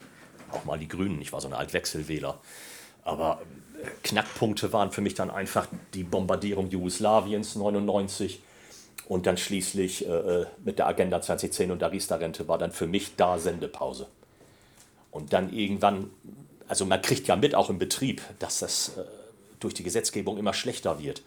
[0.51, 2.39] Auch mal die Grünen, ich war so ein Altwechselwähler.
[3.03, 3.41] Aber
[3.83, 8.43] äh, Knackpunkte waren für mich dann einfach die Bombardierung Jugoslawiens 99
[9.09, 12.87] und dann schließlich äh, äh mit der Agenda 2010 und der Riester-Rente war dann für
[12.87, 14.07] mich da Sendepause.
[15.11, 16.11] Und dann irgendwann,
[16.67, 19.05] also man kriegt ja mit auch im Betrieb, dass das äh,
[19.61, 21.23] durch die Gesetzgebung immer schlechter wird.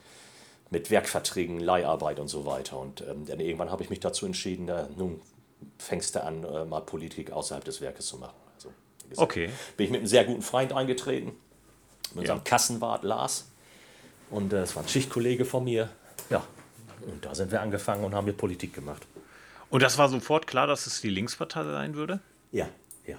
[0.71, 2.80] Mit Werkverträgen, Leiharbeit und so weiter.
[2.80, 5.21] Und ähm, dann irgendwann habe ich mich dazu entschieden, äh, nun
[5.78, 8.36] fängst du an, äh, mal Politik außerhalb des Werkes zu machen.
[8.56, 8.69] Also,
[9.08, 9.49] gesagt, okay.
[9.78, 11.34] Bin ich mit einem sehr guten Freund eingetreten,
[12.10, 12.43] mit unserem ja.
[12.43, 13.45] Kassenwart Lars.
[14.32, 15.89] Und es äh, war ein Schichtkollege von mir.
[16.32, 16.43] Ja,
[17.06, 19.06] und da sind wir angefangen und haben wir Politik gemacht.
[19.70, 22.20] Und das war sofort klar, dass es die Linkspartei sein würde?
[22.52, 22.68] Ja,
[23.06, 23.18] ja.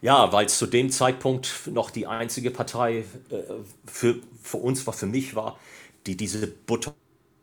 [0.00, 3.42] Ja, weil es zu dem Zeitpunkt noch die einzige Partei äh,
[3.86, 5.58] für, für uns war, für mich war,
[6.06, 6.94] die diese Butter-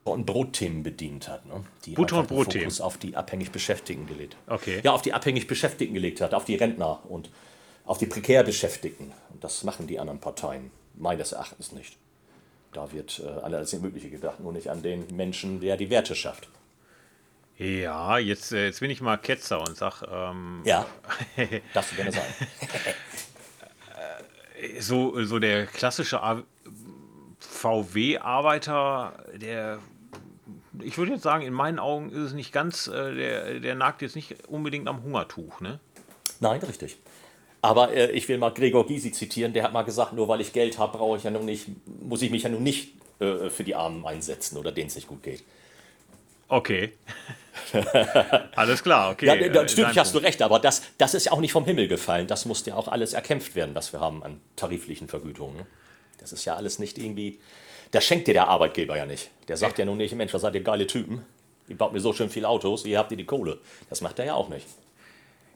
[0.04, 1.46] und Brotthemen bedient hat.
[1.46, 1.64] Ne?
[1.86, 2.66] Die Butter- und Brotthemen?
[2.66, 4.36] Fokus auf die abhängig Beschäftigten gelegt.
[4.48, 4.82] Okay.
[4.84, 7.30] Ja, auf die abhängig Beschäftigten gelegt hat, auf die Rentner und
[7.86, 9.14] auf die prekär Beschäftigten.
[9.32, 11.98] Und das machen die anderen Parteien meines Erachtens nicht.
[12.74, 16.16] Da wird äh, an alles Mögliche gedacht, nur nicht an den Menschen, der die Werte
[16.16, 16.48] schafft.
[17.58, 20.04] Ja, jetzt, äh, jetzt bin ich mal Ketzer und sag.
[20.10, 20.86] Ähm, ja,
[21.74, 22.34] darfst du gerne sagen.
[24.80, 26.22] so, so der klassische
[27.40, 29.80] VW-Arbeiter, der,
[30.82, 34.02] ich würde jetzt sagen, in meinen Augen ist es nicht ganz, äh, der, der nagt
[34.02, 35.80] jetzt nicht unbedingt am Hungertuch, ne?
[36.40, 36.98] Nein, richtig.
[37.62, 40.54] Aber äh, ich will mal Gregor Gysi zitieren, der hat mal gesagt, nur weil ich
[40.54, 41.68] Geld habe, brauche ich ja nun nicht,
[42.02, 45.08] muss ich mich ja nun nicht äh, für die Armen einsetzen oder denen es nicht
[45.08, 45.44] gut geht.
[46.48, 46.94] Okay.
[48.56, 49.28] alles klar, okay.
[49.28, 52.28] Ja, natürlich hast du recht, aber das, das ist ja auch nicht vom Himmel gefallen.
[52.28, 55.58] Das muss ja auch alles erkämpft werden, was wir haben an tariflichen Vergütungen.
[55.58, 55.66] Ne?
[56.18, 57.40] Das ist ja alles nicht irgendwie.
[57.92, 59.30] Das schenkt dir der Arbeitgeber ja nicht.
[59.48, 61.26] Der sagt ja nun nicht, Mensch, was seid ihr geile Typen?
[61.68, 63.60] Ihr baut mir so schön viele Autos, wie habt ihr die Kohle?
[63.90, 64.66] Das macht er ja auch nicht.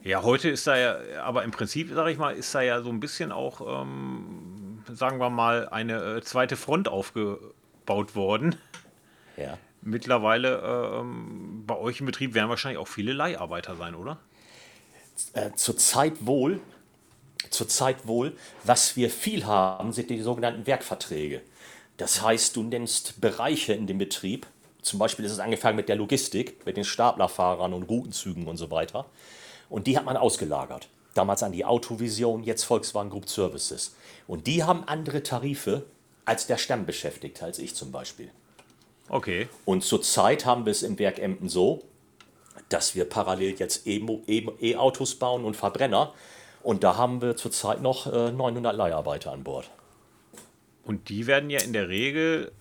[0.03, 2.89] Ja, heute ist da ja, aber im Prinzip, sage ich mal, ist da ja so
[2.89, 8.57] ein bisschen auch, ähm, sagen wir mal, eine äh, zweite Front aufgebaut worden.
[9.37, 9.57] Ja.
[9.81, 10.61] Mittlerweile
[10.99, 14.19] ähm, bei euch im Betrieb werden wahrscheinlich auch viele Leiharbeiter sein, oder?
[15.33, 16.59] Äh, Zurzeit wohl.
[17.49, 18.35] Zurzeit wohl.
[18.65, 21.41] Was wir viel haben, sind die sogenannten Werkverträge.
[21.95, 24.47] Das heißt, du nennst Bereiche in dem Betrieb.
[24.81, 28.69] Zum Beispiel ist es angefangen mit der Logistik, mit den Staplerfahrern und Routenzügen und so
[28.69, 29.05] weiter.
[29.69, 30.89] Und die hat man ausgelagert.
[31.13, 33.95] Damals an die Autovision, jetzt Volkswagen Group Services.
[34.27, 35.83] Und die haben andere Tarife
[36.25, 38.29] als der Stammbeschäftigte, als ich zum Beispiel.
[39.09, 39.47] Okay.
[39.65, 41.83] Und zurzeit haben wir es im Werk Emden so,
[42.69, 46.13] dass wir parallel jetzt E-Autos bauen und Verbrenner.
[46.63, 49.69] Und da haben wir zurzeit noch 900 äh, Leiharbeiter an Bord.
[50.83, 52.51] Und die werden ja in der Regel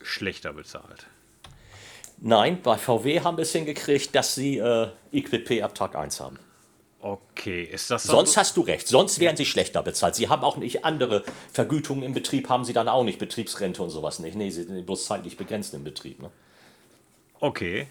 [0.00, 1.06] schlechter bezahlt.
[2.20, 6.38] Nein, bei VW haben wir es hingekriegt, dass sie äh, EQP ab Tag 1 haben.
[7.00, 8.40] Okay, ist das Sonst so?
[8.40, 10.16] hast du recht, sonst werden sie schlechter bezahlt.
[10.16, 13.90] Sie haben auch nicht andere Vergütungen im Betrieb, haben sie dann auch nicht, Betriebsrente und
[13.90, 14.36] sowas nicht.
[14.36, 16.20] Nee, sie sind bloß zeitlich begrenzt im Betrieb.
[16.20, 16.30] Ne?
[17.38, 17.86] Okay.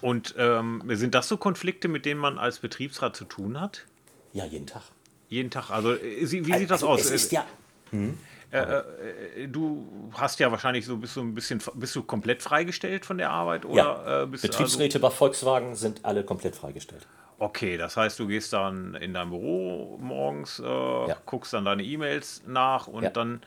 [0.00, 3.84] Und ähm, sind das so Konflikte, mit denen man als Betriebsrat zu tun hat?
[4.32, 4.82] Ja, jeden Tag.
[5.28, 5.70] Jeden Tag.
[5.70, 7.00] Also, äh, wie sieht also, das aus?
[7.00, 7.44] Es ist ja.
[7.90, 8.16] Hm?
[8.52, 13.04] Äh, äh, du hast ja wahrscheinlich so bist du ein bisschen bist du komplett freigestellt
[13.04, 13.76] von der Arbeit oder
[14.06, 14.22] ja.
[14.22, 17.08] äh, Betriebsräte also bei Volkswagen sind alle komplett freigestellt.
[17.38, 21.16] Okay, das heißt, du gehst dann in dein Büro morgens, äh, ja.
[21.26, 23.10] guckst dann deine E-Mails nach und ja.
[23.10, 23.42] dann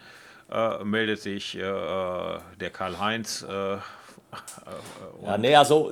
[0.51, 3.45] äh, meldet sich äh, der Karl-Heinz.
[3.49, 3.77] Äh, äh,
[5.23, 5.91] ja, näher so.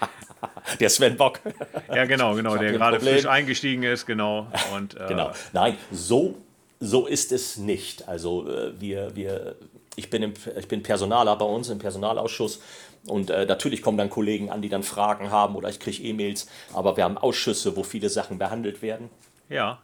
[0.80, 1.40] der Sven Bock.
[1.88, 4.46] Ja, genau, genau, der gerade frisch eingestiegen ist, genau.
[4.74, 5.32] Und, äh, genau.
[5.52, 6.38] Nein, so,
[6.78, 8.08] so ist es nicht.
[8.08, 9.56] Also wir, wir,
[9.96, 12.60] ich bin, im, ich bin Personaler bei uns im Personalausschuss
[13.06, 16.46] und äh, natürlich kommen dann Kollegen an, die dann Fragen haben oder ich kriege E-Mails,
[16.74, 19.10] aber wir haben Ausschüsse, wo viele Sachen behandelt werden.
[19.48, 19.80] Ja.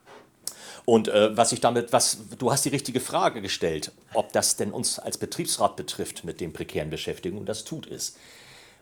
[0.84, 4.70] Und äh, was ich damit, was, du hast die richtige Frage gestellt, ob das denn
[4.70, 8.16] uns als Betriebsrat betrifft mit den prekären Beschäftigungen, und das tut es.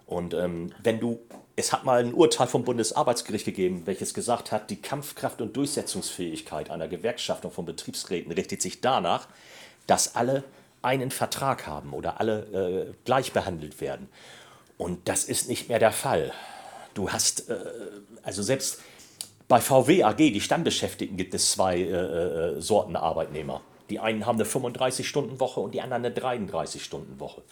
[0.07, 1.21] Und ähm, wenn du,
[1.57, 6.71] es hat mal ein Urteil vom Bundesarbeitsgericht gegeben, welches gesagt hat, die Kampfkraft und Durchsetzungsfähigkeit
[6.71, 9.29] einer Gewerkschaft und von Betriebsräten richtet sich danach,
[9.87, 10.45] dass alle
[10.85, 14.09] einen Vertrag haben oder alle äh, gleich behandelt werden.
[14.77, 16.33] Und das ist nicht mehr der Fall.
[16.95, 17.57] Du hast, äh,
[18.23, 18.81] also selbst
[19.49, 23.61] bei VW AG, die Stammbeschäftigten, gibt es zwei äh, äh Sorten Arbeitnehmer.
[23.91, 27.43] Die Die einen haben eine 35-Stunden-Woche und die anderen eine 33-Stunden-Woche.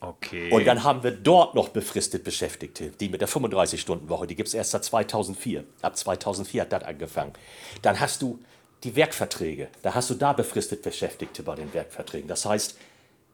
[0.00, 0.50] Okay.
[0.50, 4.54] Und dann haben wir dort noch befristet Beschäftigte, die mit der 35-Stunden-Woche, die gibt es
[4.54, 5.64] erst seit 2004.
[5.82, 7.32] Ab 2004 hat das angefangen.
[7.82, 8.38] Dann hast du
[8.84, 12.28] die Werkverträge, da hast du da befristet Beschäftigte bei den Werkverträgen.
[12.28, 12.76] Das heißt,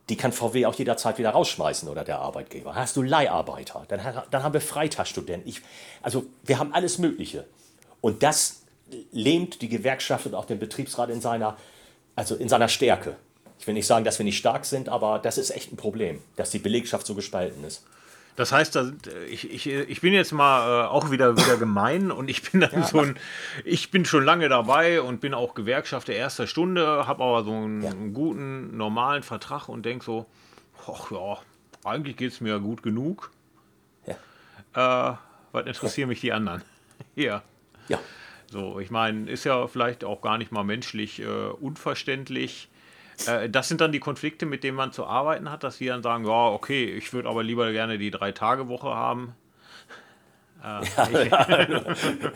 [0.09, 2.70] die kann VW auch jederzeit wieder rausschmeißen oder der Arbeitgeber.
[2.70, 5.48] Dann hast du Leiharbeiter, dann, dann haben wir Freitagsstudenten.
[5.48, 5.62] Ich,
[6.02, 7.44] also wir haben alles Mögliche.
[8.00, 8.62] Und das
[9.11, 11.56] lähmt die Gewerkschaft und auch den Betriebsrat in seiner,
[12.14, 13.16] also in seiner Stärke.
[13.59, 16.22] Ich will nicht sagen, dass wir nicht stark sind, aber das ist echt ein Problem,
[16.37, 17.85] dass die Belegschaft so gespalten ist.
[18.37, 18.79] Das heißt,
[19.31, 22.72] ich, ich, ich bin jetzt mal äh, auch wieder, wieder gemein und ich bin dann
[22.72, 22.83] ja.
[22.83, 23.18] so ein,
[23.64, 27.53] ich bin schon lange dabei und bin auch Gewerkschaft der ersten Stunde, habe aber so
[27.53, 27.92] einen, ja.
[28.12, 30.27] guten, normalen Vertrag und denke so,
[30.87, 31.38] ach ja,
[31.85, 33.31] eigentlich geht es mir gut genug.
[34.07, 35.12] Ja.
[35.12, 35.16] Äh,
[35.53, 36.62] was interessieren mich die anderen?
[37.14, 37.42] ja.
[37.88, 37.99] Ja.
[38.51, 42.68] So, ich meine, ist ja vielleicht auch gar nicht mal menschlich äh, unverständlich
[43.26, 46.02] äh, das sind dann die Konflikte, mit denen man zu arbeiten hat, dass sie dann
[46.02, 49.35] sagen, ja, okay, ich würde aber lieber gerne die Drei-Tage-Woche haben.
[50.62, 51.79] Äh, ja, ja,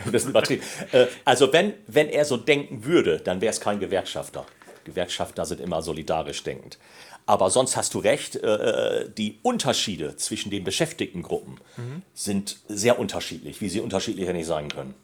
[0.05, 0.63] das ist übertrieben.
[0.91, 4.45] Äh, also wenn, wenn er so denken würde, dann wäre es kein Gewerkschafter.
[4.83, 6.79] Gewerkschafter sind immer solidarisch denkend.
[7.27, 12.01] Aber sonst hast du recht, äh, die Unterschiede zwischen den Beschäftigtengruppen mhm.
[12.13, 14.95] sind sehr unterschiedlich, wie sie unterschiedlicher nicht sein können.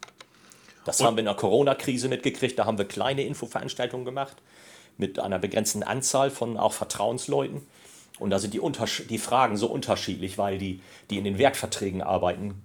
[0.84, 4.36] Das Und haben wir in der Corona-Krise mitgekriegt, da haben wir kleine Infoveranstaltungen gemacht
[4.98, 7.62] mit einer begrenzten Anzahl von auch Vertrauensleuten.
[8.18, 8.60] Und da sind die,
[9.08, 12.62] die Fragen so unterschiedlich, weil die, die in den Werkverträgen arbeiten,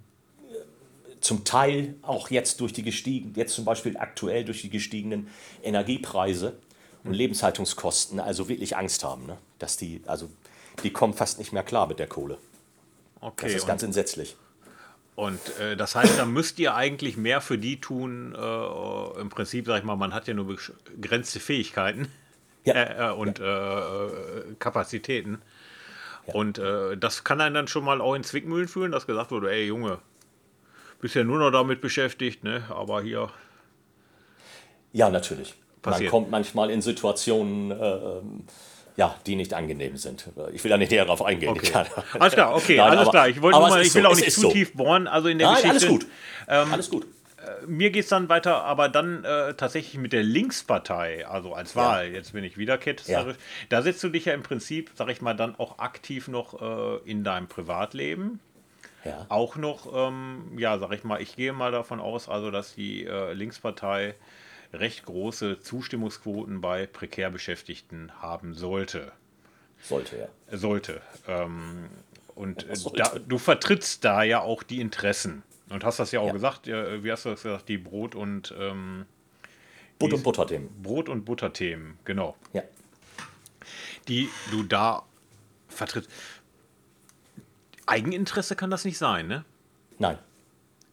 [1.20, 5.28] zum Teil auch jetzt durch die gestiegen, jetzt zum Beispiel aktuell durch die gestiegenen
[5.62, 6.58] Energiepreise
[7.02, 9.38] und Lebenshaltungskosten, also wirklich Angst haben, ne?
[9.58, 10.28] dass die, also
[10.82, 12.36] die kommen fast nicht mehr klar mit der Kohle.
[13.20, 14.36] Okay, das ist ganz entsetzlich.
[15.14, 18.34] Und äh, das heißt, da müsst ihr eigentlich mehr für die tun.
[18.34, 20.58] Äh, Im Prinzip, sag ich mal, man hat ja nur
[20.96, 22.08] begrenzte Fähigkeiten
[22.64, 22.74] ja.
[22.74, 24.06] Äh, äh, und ja.
[24.06, 24.10] Äh,
[24.58, 25.42] Kapazitäten.
[26.26, 26.34] Ja.
[26.34, 29.50] Und äh, das kann einen dann schon mal auch in Zwickmühlen fühlen, dass gesagt wurde,
[29.52, 29.98] ey Junge,
[31.00, 32.64] bist ja nur noch damit beschäftigt, ne?
[32.70, 33.30] aber hier.
[34.92, 35.54] Ja, natürlich.
[35.82, 36.04] Passiert.
[36.04, 38.22] Man kommt manchmal in Situationen, äh,
[38.96, 40.30] ja, die nicht angenehm sind.
[40.52, 41.50] Ich will da nicht näher darauf eingehen.
[41.50, 41.70] Okay.
[42.18, 43.28] alles klar, okay, Nein, alles aber, klar.
[43.28, 44.50] Ich, wollte nur mal, ich will so, auch nicht zu so.
[44.52, 45.06] tief bohren.
[45.06, 45.88] Also in der Nein, Geschichte.
[45.88, 46.06] Alles gut.
[46.48, 47.06] Ähm, alles gut
[47.66, 52.08] mir geht es dann weiter, aber dann äh, tatsächlich mit der Linkspartei, also als Wahl,
[52.08, 52.14] ja.
[52.14, 53.66] jetzt bin ich wieder ketzerisch, ja.
[53.68, 57.10] da setzt du dich ja im Prinzip, sag ich mal, dann auch aktiv noch äh,
[57.10, 58.40] in deinem Privatleben.
[59.04, 59.26] Ja.
[59.28, 63.04] Auch noch, ähm, ja, sag ich mal, ich gehe mal davon aus, also dass die
[63.04, 64.14] äh, Linkspartei
[64.72, 69.12] recht große Zustimmungsquoten bei prekär Beschäftigten haben sollte.
[69.80, 70.56] Sollte, ja.
[70.56, 71.02] Sollte.
[71.28, 71.90] Ähm,
[72.34, 72.98] und sollte.
[72.98, 76.32] Da, du vertrittst da ja auch die Interessen und hast das ja auch ja.
[76.32, 79.06] gesagt, ja, wie hast du das gesagt, die Brot- und ähm,
[79.98, 80.68] Brot- und Butterthemen.
[80.82, 82.36] Brot- und Butterthemen, genau.
[82.52, 82.62] Ja.
[84.08, 85.04] Die du da
[85.68, 86.10] vertrittst.
[87.86, 89.44] Eigeninteresse kann das nicht sein, ne?
[89.98, 90.18] Nein.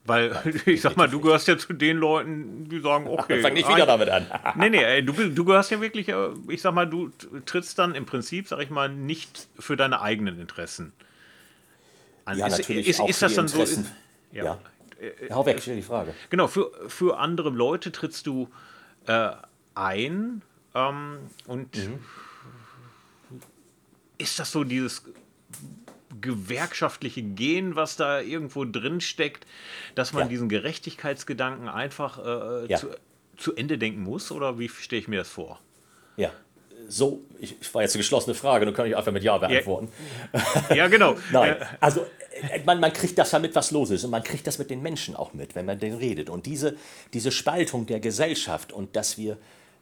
[0.05, 3.41] Weil, ich sag mal, du gehörst ja zu den Leuten, die sagen, okay.
[3.41, 4.27] Fang nicht wieder damit an.
[4.55, 7.11] nee, nee, du, du gehörst ja wirklich, äh, ich sag mal, du
[7.45, 10.93] trittst dann im Prinzip, sag ich mal, nicht für deine eigenen Interessen
[12.25, 12.37] an.
[12.37, 13.83] Ja, ist, natürlich ist, ist, ist das dann Interessen.
[13.83, 13.89] so?
[14.31, 14.43] Ja.
[14.43, 14.59] ja.
[15.35, 16.13] Hau weg, stell die Frage.
[16.29, 18.49] Genau, für, für andere Leute trittst du
[19.07, 19.31] äh,
[19.73, 20.43] ein
[20.75, 21.17] ähm,
[21.47, 21.99] und mhm.
[24.17, 25.03] ist das so dieses
[26.21, 29.47] gewerkschaftliche Gehen, was da irgendwo drin steckt,
[29.95, 30.29] dass man ja.
[30.29, 32.77] diesen Gerechtigkeitsgedanken einfach äh, ja.
[32.77, 32.89] zu,
[33.37, 34.31] zu Ende denken muss?
[34.31, 35.59] Oder wie stelle ich mir das vor?
[36.17, 36.31] Ja,
[36.91, 39.89] so, ich, ich war jetzt eine geschlossene Frage, dann kann ich einfach mit Ja beantworten.
[40.69, 41.15] Ja, ja genau.
[41.31, 42.05] Nein, also
[42.51, 44.69] äh, man, man kriegt das ja mit, was los ist und man kriegt das mit
[44.69, 46.29] den Menschen auch mit, wenn man denen redet.
[46.29, 46.75] Und diese,
[47.13, 49.37] diese Spaltung der Gesellschaft und dass wir,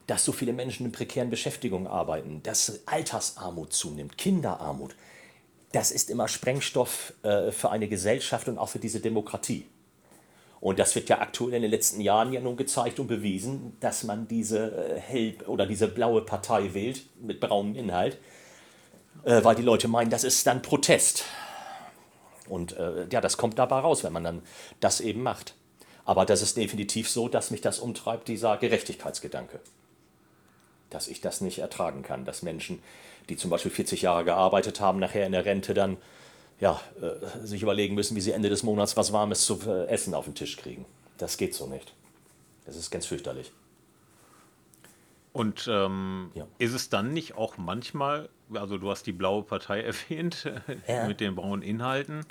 [0.06, 4.94] dass so viele Menschen in prekären Beschäftigungen arbeiten, dass Altersarmut zunimmt, Kinderarmut,
[5.72, 9.66] das ist immer Sprengstoff äh, für eine Gesellschaft und auch für diese Demokratie.
[10.60, 14.04] Und das wird ja aktuell in den letzten Jahren ja nun gezeigt und bewiesen, dass
[14.04, 18.18] man diese äh, hell oder diese blaue Partei wählt mit braunem Inhalt,
[19.24, 21.24] äh, weil die Leute meinen, das ist dann Protest.
[22.46, 24.42] Und äh, ja, das kommt dabei raus, wenn man dann
[24.80, 25.54] das eben macht.
[26.04, 29.60] Aber das ist definitiv so, dass mich das umtreibt, dieser Gerechtigkeitsgedanke.
[30.90, 32.82] Dass ich das nicht ertragen kann, dass Menschen,
[33.28, 35.96] die zum Beispiel 40 Jahre gearbeitet haben, nachher in der Rente dann
[36.60, 40.14] ja, äh, sich überlegen müssen, wie sie Ende des Monats was Warmes zu äh, essen
[40.14, 40.84] auf den Tisch kriegen.
[41.18, 41.94] Das geht so nicht.
[42.66, 43.50] Das ist ganz fürchterlich.
[45.32, 46.46] Und ähm, ja.
[46.58, 50.50] ist es dann nicht auch manchmal, also du hast die blaue Partei erwähnt,
[50.86, 51.06] ja.
[51.06, 52.26] mit den braunen Inhalten,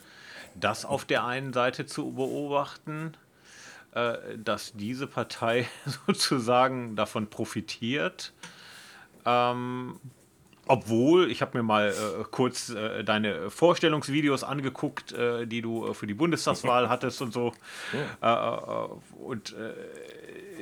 [0.55, 3.13] das auf der einen Seite zu beobachten,
[3.93, 5.67] äh, dass diese Partei
[6.07, 8.33] sozusagen davon profitiert,
[9.25, 9.99] Ähm,
[10.69, 15.93] obwohl, ich habe mir mal äh, kurz äh, deine Vorstellungsvideos angeguckt, äh, die du äh,
[15.95, 17.53] für die Bundestagswahl hattest und so.
[18.21, 18.85] Ja.
[18.85, 19.55] Äh, äh, und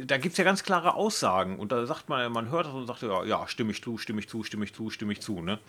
[0.06, 1.60] da gibt es ja ganz klare Aussagen.
[1.60, 4.22] Und da sagt man, man hört das und sagt, ja, ja, stimme ich zu, stimme
[4.22, 5.42] ich zu, stimme ich zu, stimme ich zu.
[5.42, 5.60] Ne?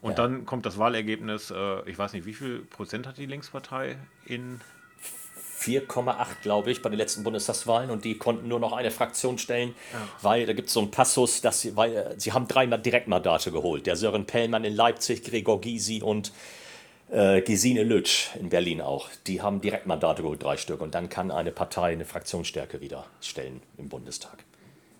[0.00, 0.16] Und ja.
[0.16, 1.52] dann kommt das Wahlergebnis,
[1.84, 4.60] ich weiß nicht, wie viel Prozent hat die Linkspartei in
[5.66, 9.74] 4,8, glaube ich, bei den letzten Bundestagswahlen und die konnten nur noch eine Fraktion stellen,
[9.92, 9.98] ja.
[10.22, 13.50] weil da gibt es so einen Passus, dass sie, weil äh, sie haben drei Direktmandate
[13.50, 13.86] geholt.
[13.86, 16.32] Der Sören Pellmann in Leipzig, Gregor Gysi und
[17.10, 19.08] äh, Gesine Lütsch in Berlin auch.
[19.26, 20.80] Die haben Direktmandate geholt, drei Stück.
[20.80, 24.44] Und dann kann eine Partei eine Fraktionsstärke wieder stellen im Bundestag.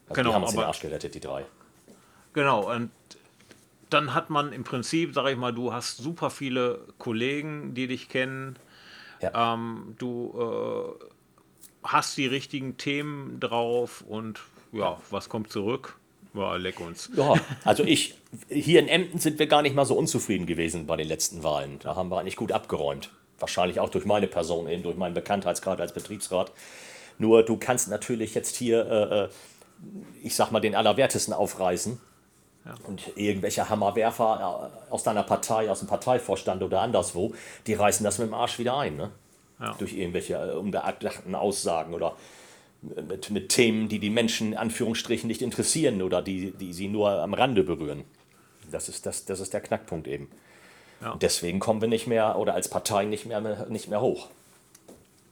[0.08, 1.44] Also genau, die haben uns den Arsch gerettet, die drei.
[2.32, 2.90] Genau, und
[3.90, 8.08] dann hat man im Prinzip, sage ich mal, du hast super viele Kollegen, die dich
[8.08, 8.56] kennen,
[9.20, 9.54] ja.
[9.54, 11.04] Ähm, du äh,
[11.82, 14.40] hast die richtigen Themen drauf und
[14.72, 15.98] ja, was kommt zurück?
[16.34, 17.10] Ja, leck uns.
[17.16, 18.14] Ja, also ich,
[18.48, 21.78] hier in Emden sind wir gar nicht mal so unzufrieden gewesen bei den letzten Wahlen.
[21.78, 23.10] Da haben wir eigentlich gut abgeräumt.
[23.38, 26.52] Wahrscheinlich auch durch meine Person, eben durch meinen Bekanntheitsgrad als Betriebsrat.
[27.18, 29.28] Nur du kannst natürlich jetzt hier, äh, äh
[30.22, 32.00] ich sag mal, den Allerwertesten aufreißen.
[32.66, 32.74] Ja.
[32.84, 37.32] Und irgendwelche Hammerwerfer äh, aus deiner Partei, aus dem Parteivorstand oder anderswo,
[37.66, 38.96] die reißen das mit dem Arsch wieder ein.
[38.96, 39.10] Ne?
[39.60, 39.74] Ja.
[39.78, 42.16] Durch irgendwelche äh, unbeachten Aussagen oder
[42.82, 47.10] mit, mit Themen, die die Menschen in Anführungsstrichen nicht interessieren oder die, die sie nur
[47.10, 48.04] am Rande berühren.
[48.70, 50.28] Das ist, das, das ist der Knackpunkt eben.
[51.02, 51.14] Ja.
[51.20, 54.30] deswegen kommen wir nicht mehr oder als Partei nicht mehr, nicht mehr hoch.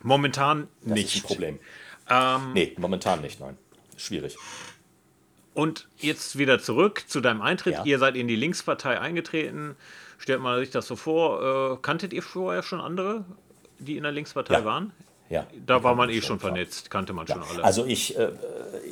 [0.03, 1.07] Momentan das nicht.
[1.07, 1.59] Das ist ein Problem.
[2.11, 3.57] Ähm, nee, momentan nicht, nein.
[3.97, 4.37] Schwierig.
[5.55, 7.75] Und jetzt wieder zurück zu deinem Eintritt.
[7.75, 7.85] Ja.
[7.85, 9.77] Ihr seid in die Linkspartei eingetreten.
[10.19, 11.75] Stellt man sich das so vor.
[11.75, 13.25] Äh, kanntet ihr vorher schon andere,
[13.79, 14.65] die in der Linkspartei ja.
[14.65, 14.93] waren?
[15.31, 15.47] Ja.
[15.67, 17.35] Da war man eh schon vernetzt, kannte man ja.
[17.35, 17.65] schon alle.
[17.65, 18.33] Also ich, äh,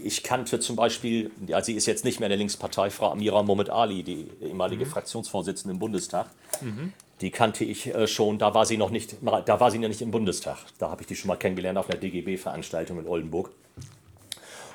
[0.02, 3.42] ich kannte zum Beispiel, ja, sie ist jetzt nicht mehr in der Linkspartei, Frau Amira
[3.42, 4.90] Mohamed Ali, die ehemalige mhm.
[4.90, 6.28] Fraktionsvorsitzende im Bundestag.
[6.60, 6.92] Mhm.
[7.20, 10.00] Die kannte ich äh, schon, da war sie noch nicht, da war sie noch nicht
[10.00, 10.58] im Bundestag.
[10.78, 13.50] Da habe ich die schon mal kennengelernt auf einer DGB-Veranstaltung in Oldenburg.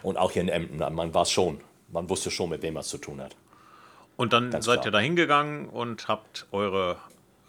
[0.03, 2.81] Und auch hier in Emden, man war es schon man wusste schon, mit wem man
[2.81, 3.35] es zu tun hat.
[4.15, 4.87] Und dann Ganz seid klar.
[4.87, 6.97] ihr da hingegangen und habt eure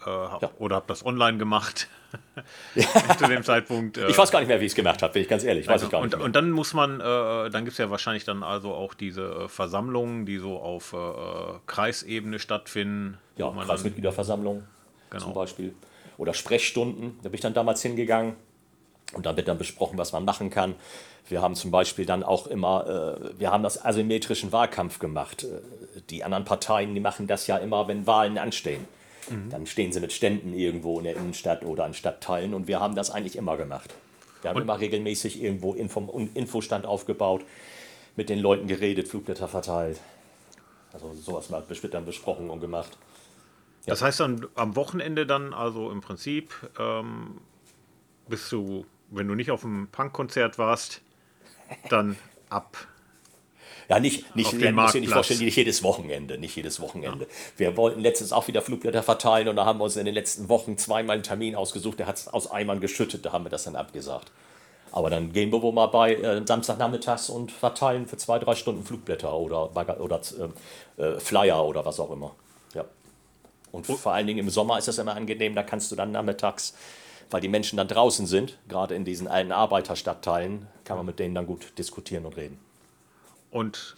[0.05, 0.51] äh, ja.
[0.59, 1.87] oder habt das online gemacht
[3.17, 3.97] zu dem Zeitpunkt.
[3.97, 5.67] Äh, ich weiß gar nicht mehr, wie ich es gemacht habe, bin ich ganz ehrlich.
[5.67, 7.89] Weiß also, ich gar nicht und, und dann muss man, äh, dann gibt es ja
[7.89, 10.97] wahrscheinlich dann also auch diese äh, Versammlungen, die so auf äh,
[11.65, 13.17] Kreisebene stattfinden.
[13.37, 14.63] Ja, Kreismitgliederversammlung
[15.09, 15.23] genau.
[15.23, 15.73] zum Beispiel.
[16.17, 18.35] Oder Sprechstunden, da bin ich dann damals hingegangen
[19.13, 20.75] und da wird dann besprochen, was man machen kann.
[21.29, 25.43] Wir haben zum Beispiel dann auch immer, äh, wir haben das asymmetrischen Wahlkampf gemacht.
[25.43, 28.85] Äh, die anderen Parteien, die machen das ja immer, wenn Wahlen anstehen.
[29.29, 29.49] Mhm.
[29.49, 32.95] Dann stehen sie mit Ständen irgendwo in der Innenstadt oder an Stadtteilen und wir haben
[32.95, 33.93] das eigentlich immer gemacht.
[34.41, 34.63] Wir haben und?
[34.63, 37.43] immer regelmäßig irgendwo Info, Infostand aufgebaut,
[38.15, 39.99] mit den Leuten geredet, Flugblätter verteilt.
[40.91, 42.97] Also sowas mal wird dann besprochen und gemacht.
[43.85, 43.91] Ja.
[43.91, 47.39] Das heißt dann am Wochenende dann, also im Prinzip, ähm,
[48.27, 51.01] bist du, wenn du nicht auf einem Punkkonzert warst,
[51.89, 52.17] dann
[52.49, 52.77] ab.
[53.89, 57.25] Ja, nicht, nicht, ja, muss ich nicht vorstellen, nicht jedes Wochenende, nicht jedes Wochenende.
[57.25, 57.31] Ja.
[57.57, 60.47] Wir wollten letztens auch wieder Flugblätter verteilen und da haben wir uns in den letzten
[60.47, 63.63] Wochen zweimal einen Termin ausgesucht, der hat es aus Eimern geschüttet, da haben wir das
[63.63, 64.31] dann abgesagt.
[64.91, 68.83] Aber dann gehen wir wohl mal bei äh, Samstagnachmittags und verteilen für zwei, drei Stunden
[68.83, 70.21] Flugblätter oder, oder
[70.97, 72.35] äh, äh, Flyer oder was auch immer.
[72.75, 72.85] Ja.
[73.71, 73.95] Und oh.
[73.95, 76.75] vor allen Dingen im Sommer ist das immer angenehm, da kannst du dann nachmittags
[77.29, 81.35] weil die Menschen dann draußen sind, gerade in diesen alten Arbeiterstadtteilen, kann man mit denen
[81.35, 82.59] dann gut diskutieren und reden.
[83.51, 83.95] Und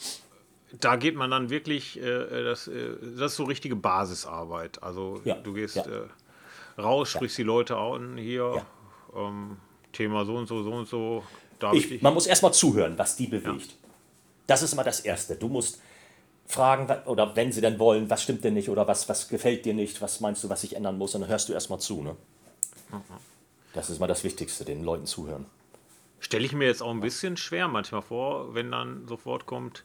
[0.80, 4.82] da geht man dann wirklich, äh, das, äh, das ist so richtige Basisarbeit.
[4.84, 5.84] Also ja, du gehst ja.
[5.84, 7.44] äh, raus, sprichst ja.
[7.44, 8.66] die Leute an, hier,
[9.16, 9.58] ähm,
[9.92, 11.24] Thema so und so, so und so.
[11.74, 13.76] Ich, ich man muss erstmal zuhören, was die bewegt.
[14.48, 15.36] Das ist immer das Erste.
[15.36, 15.80] Du musst
[16.48, 19.74] fragen, oder wenn sie denn wollen, was stimmt denn nicht oder was, was gefällt dir
[19.74, 22.02] nicht, was meinst du, was sich ändern muss, und dann hörst du erstmal zu.
[22.02, 22.16] Ne?
[23.74, 25.46] Das ist mal das Wichtigste, den Leuten zuhören.
[26.20, 29.84] Stelle ich mir jetzt auch ein bisschen schwer manchmal vor, wenn dann sofort kommt,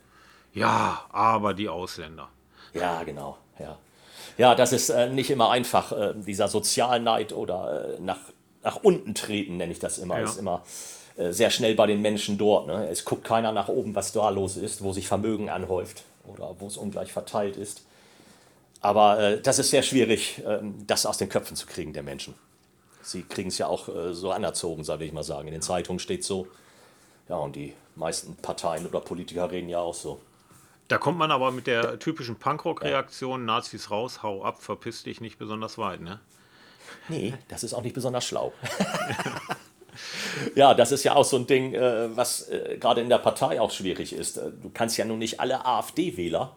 [0.57, 2.31] ja, aber die Ausländer.
[2.73, 3.77] Ja, genau, ja.
[4.39, 5.93] Ja, das ist äh, nicht immer einfach.
[5.93, 8.19] Äh, dieser Sozialneid oder äh, nach,
[8.63, 10.25] nach unten treten, nenne ich das immer, ja.
[10.25, 10.63] ist immer
[11.17, 12.69] äh, sehr schnell bei den Menschen dort.
[12.69, 12.89] Ne?
[12.89, 16.69] Es guckt keiner nach oben, was da los ist, wo sich Vermögen anhäuft oder wo
[16.69, 17.83] es ungleich verteilt ist.
[18.81, 22.35] Aber äh, das ist sehr schwierig, ähm, das aus den Köpfen zu kriegen der Menschen.
[23.07, 25.47] Sie kriegen es ja auch äh, so anerzogen, sage ich mal sagen.
[25.49, 26.49] In den Zeitungen steht so.
[27.29, 30.21] Ja, und die meisten Parteien oder Politiker reden ja auch so.
[30.89, 33.47] Da kommt man aber mit der typischen Punkrock-Reaktion, ja.
[33.47, 36.21] Nazis raus, hau ab, verpiss dich nicht besonders weit, ne?
[37.09, 38.53] Nee, das ist auch nicht besonders schlau.
[40.55, 43.61] ja, das ist ja auch so ein Ding, äh, was äh, gerade in der Partei
[43.61, 44.37] auch schwierig ist.
[44.37, 46.57] Äh, du kannst ja nun nicht alle AfD-Wähler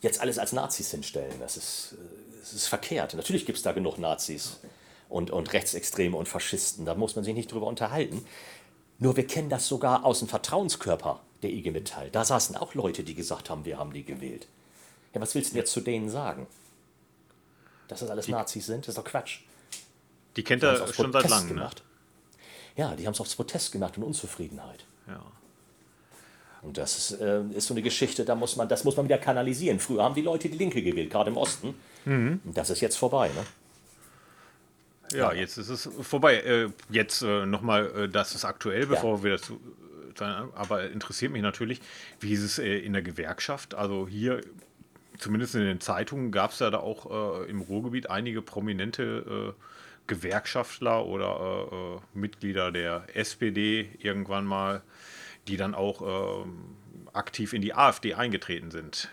[0.00, 1.34] jetzt alles als Nazis hinstellen.
[1.40, 1.94] Das ist,
[2.40, 3.14] das ist verkehrt.
[3.14, 4.60] Natürlich gibt es da genug Nazis
[5.10, 6.86] und, und Rechtsextreme und Faschisten.
[6.86, 8.24] Da muss man sich nicht drüber unterhalten.
[8.98, 12.10] Nur wir kennen das sogar aus dem Vertrauenskörper der IG Metall.
[12.10, 14.46] Da saßen auch Leute, die gesagt haben, wir haben die gewählt.
[15.14, 16.46] Ja, was willst du jetzt zu denen sagen?
[17.88, 18.86] Dass das alles die, Nazis sind?
[18.86, 19.40] Das ist doch Quatsch.
[20.36, 21.48] Die kennt er schon seit langem.
[21.48, 21.82] Gemacht.
[21.82, 22.82] Ne?
[22.82, 24.84] Ja, die haben es aufs Protest gemacht und Unzufriedenheit.
[25.08, 25.20] Ja.
[26.62, 29.18] Und das ist, äh, ist, so eine Geschichte, da muss man, das muss man wieder
[29.18, 29.80] kanalisieren.
[29.80, 31.74] Früher haben die Leute die Linke gewählt, gerade im Osten.
[32.04, 32.40] Mhm.
[32.44, 33.28] Und das ist jetzt vorbei.
[33.28, 33.46] Ne?
[35.12, 36.36] Ja, jetzt ist es vorbei.
[36.36, 39.60] Äh, jetzt äh, nochmal, äh, das ist aktuell, bevor wir dazu
[40.20, 41.80] äh, aber interessiert mich natürlich,
[42.20, 43.74] wie ist es äh, in der Gewerkschaft?
[43.74, 44.40] Also hier,
[45.18, 49.54] zumindest in den Zeitungen, gab es ja da auch äh, im Ruhrgebiet einige prominente
[50.06, 54.82] Gewerkschaftler oder Mitglieder der SPD irgendwann mal,
[55.46, 56.46] die dann auch
[57.12, 59.08] aktiv in die AfD eingetreten sind.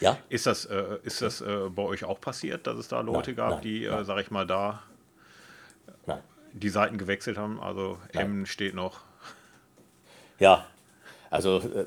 [0.00, 0.18] Ja?
[0.28, 0.64] Ist das,
[1.04, 4.04] ist das bei euch auch passiert, dass es da Leute nein, gab, nein, die, nein.
[4.04, 4.82] sag ich mal, da.
[6.60, 7.60] Die Seiten gewechselt haben.
[7.60, 9.00] Also M steht noch.
[10.38, 10.66] Ja,
[11.30, 11.86] also äh,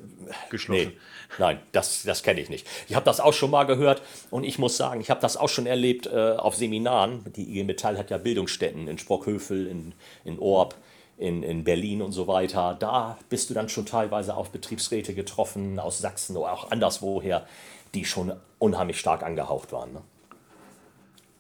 [0.50, 0.90] geschlossen.
[0.90, 0.98] Nee,
[1.38, 2.68] nein, das, das kenne ich nicht.
[2.88, 4.02] Ich habe das auch schon mal gehört
[4.32, 7.24] und ich muss sagen, ich habe das auch schon erlebt äh, auf Seminaren.
[7.36, 9.94] Die IG Metall hat ja Bildungsstätten in Sprockhövel, in,
[10.24, 10.76] in Orb,
[11.18, 12.76] in, in Berlin und so weiter.
[12.80, 17.48] Da bist du dann schon teilweise auf Betriebsräte getroffen aus Sachsen oder auch anderswoher,
[17.94, 19.94] die schon unheimlich stark angehaucht waren.
[19.94, 20.02] Ne?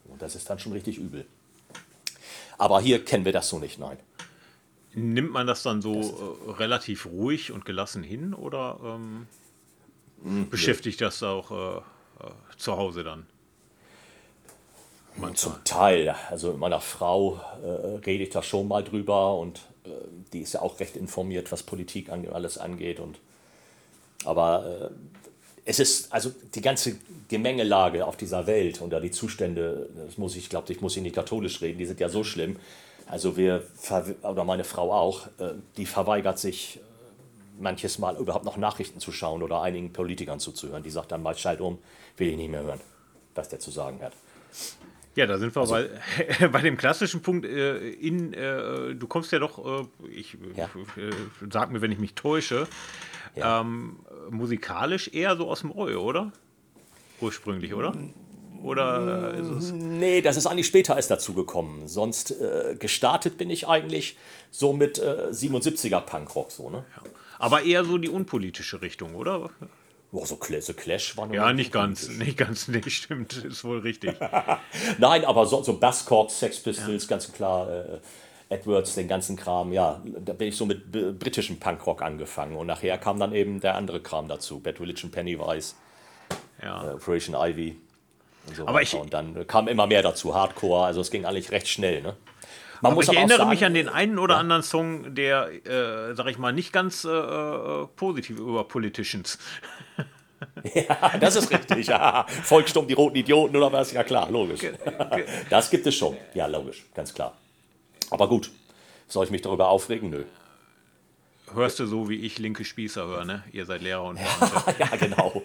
[0.07, 1.25] Und das ist dann schon richtig übel.
[2.59, 3.97] Aber hier kennen wir das so nicht, nein.
[4.93, 9.27] Nimmt man das dann so das äh, relativ ruhig und gelassen hin oder ähm,
[10.23, 13.25] hm, beschäftigt das auch äh, äh, zu Hause dann?
[15.15, 15.35] Manchmal.
[15.35, 16.15] Zum Teil.
[16.29, 19.89] Also mit meiner Frau äh, rede ich da schon mal drüber und äh,
[20.33, 22.99] die ist ja auch recht informiert, was Politik an, alles angeht.
[22.99, 23.19] Und,
[24.25, 25.18] aber äh,
[25.65, 26.97] es ist, also die ganze
[27.27, 31.03] Gemengelage auf dieser Welt und da die Zustände, das muss ich, glaube ich, muss ich
[31.03, 32.57] nicht katholisch reden, die sind ja so schlimm.
[33.07, 33.63] Also wir,
[34.21, 39.11] oder meine Frau auch, äh, die verweigert sich äh, manches Mal überhaupt noch Nachrichten zu
[39.11, 40.83] schauen oder einigen Politikern zuzuhören.
[40.83, 41.79] Die sagt dann mal, schalt um,
[42.17, 42.81] will ich nicht mehr hören,
[43.33, 44.13] was der zu sagen hat.
[45.15, 47.45] Ja, da sind wir also, bei, bei dem klassischen Punkt.
[47.45, 50.65] Äh, in, äh, du kommst ja doch, äh, ich ja.
[50.65, 51.11] Äh,
[51.51, 52.67] sag mir, wenn ich mich täusche,
[53.39, 53.61] ja.
[53.61, 56.31] ähm, musikalisch eher so aus dem Oi, oder?
[57.21, 57.93] Ursprünglich, oder?
[58.63, 59.71] Oder ist es.
[59.71, 61.87] Nee, das ist eigentlich später erst dazu gekommen.
[61.87, 64.17] Sonst äh, gestartet bin ich eigentlich
[64.51, 66.85] so mit äh, 77er Punkrock, so, ne?
[66.95, 67.03] Ja.
[67.39, 69.49] Aber eher so die unpolitische Richtung, oder?
[70.11, 74.15] Oh, so, so Clash war Ja, nicht ganz, nicht ganz, nee, stimmt, ist wohl richtig.
[74.97, 77.09] Nein, aber so, so Buzzcocks, Sex Pistols, ja.
[77.09, 77.69] ganz klar.
[77.69, 77.99] Äh,
[78.49, 82.97] Edwards, den ganzen Kram, ja, da bin ich so mit britischem Punkrock angefangen und nachher
[82.97, 85.75] kam dann eben der andere Kram dazu, Bad Religion, Pennywise,
[86.61, 86.83] ja.
[86.83, 87.77] äh, Operation Ivy
[88.47, 88.83] und so Aber weiter.
[88.83, 92.15] Ich, und dann kam immer mehr dazu, Hardcore, also es ging eigentlich recht schnell, ne?
[92.81, 94.39] Man aber ich erinnere sagen, mich an den einen oder ja.
[94.39, 99.37] anderen Song, der, äh, sag ich mal, nicht ganz äh, äh positiv über Politicians.
[100.73, 101.87] ja, das ist richtig.
[101.87, 102.25] Ja.
[102.43, 103.91] Volkssturm, die roten Idioten oder was?
[103.91, 104.61] Ja, klar, logisch.
[105.49, 106.15] Das gibt es schon.
[106.33, 107.35] Ja, logisch, ganz klar.
[108.09, 108.51] Aber gut,
[109.07, 110.09] soll ich mich darüber aufregen?
[110.09, 110.23] Nö.
[111.53, 113.43] Hörst du so, wie ich linke Spießer höre, ne?
[113.51, 114.19] Ihr seid Lehrer und
[114.79, 115.41] Ja, genau.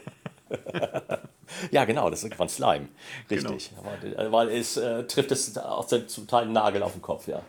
[1.71, 2.89] ja, genau, das ist von Slime.
[3.31, 3.71] Richtig.
[4.03, 4.33] Genau.
[4.33, 7.43] Weil es äh, trifft es auch zum Teil einen Nagel auf den Kopf, ja.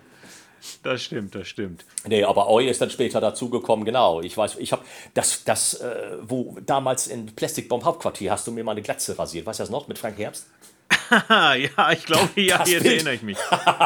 [0.84, 1.86] Das stimmt, das stimmt.
[2.08, 4.22] Nee, aber Oi ist dann später dazugekommen, genau.
[4.22, 8.64] Ich weiß, ich habe das, das äh, wo damals in Plastikbomb Hauptquartier hast du mir
[8.64, 9.46] mal eine Glatze rasiert.
[9.46, 10.48] Weißt du das noch mit Frank Herbst?
[11.30, 12.96] ja, ich glaube, ja, das jetzt Bild.
[12.96, 13.38] erinnere ich mich.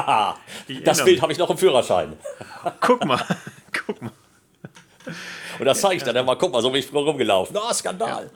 [0.67, 2.17] ich das Bild habe ich noch im Führerschein.
[2.79, 3.23] guck mal,
[3.85, 4.11] guck mal.
[5.59, 7.53] Und das zeige ich dann mal, guck mal, so bin ich rumgelaufen.
[7.53, 8.25] Na, oh, Skandal.
[8.25, 8.29] Ja.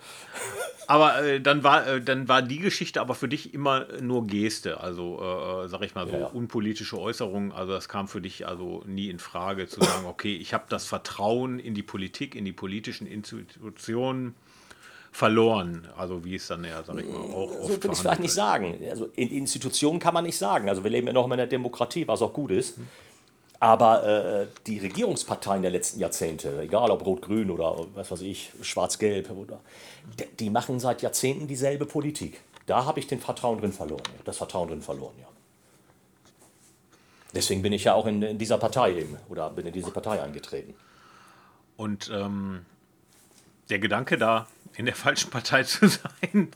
[0.87, 4.81] Aber äh, dann, war, äh, dann war die Geschichte aber für dich immer nur Geste,
[4.81, 6.25] also äh, äh sag ich mal so ja, ja.
[6.27, 7.51] unpolitische Äußerungen.
[7.53, 10.85] Also das kam für dich also nie in Frage zu sagen, okay, ich habe das
[10.85, 14.35] Vertrauen in die Politik, in die politischen Institutionen
[15.13, 15.87] verloren.
[15.95, 18.77] Also wie es dann ja, sag ich mal, auch So würde ich vielleicht nicht sagen.
[18.89, 20.67] Also in Institutionen kann man nicht sagen.
[20.67, 22.75] Also wir leben ja noch in einer Demokratie, was auch gut ist.
[23.59, 29.29] Aber äh, die Regierungsparteien der letzten Jahrzehnte, egal ob Rot-Grün oder was weiß ich, Schwarz-Gelb,
[30.19, 32.41] die, die machen seit Jahrzehnten dieselbe Politik.
[32.65, 34.03] Da habe ich den Vertrauen drin verloren.
[34.25, 35.27] Das Vertrauen drin verloren, ja.
[37.33, 40.21] Deswegen bin ich ja auch in, in dieser Partei eben oder bin in diese Partei
[40.21, 40.75] eingetreten.
[41.77, 42.65] Und ähm,
[43.69, 46.49] der Gedanke da, in der falschen Partei zu sein.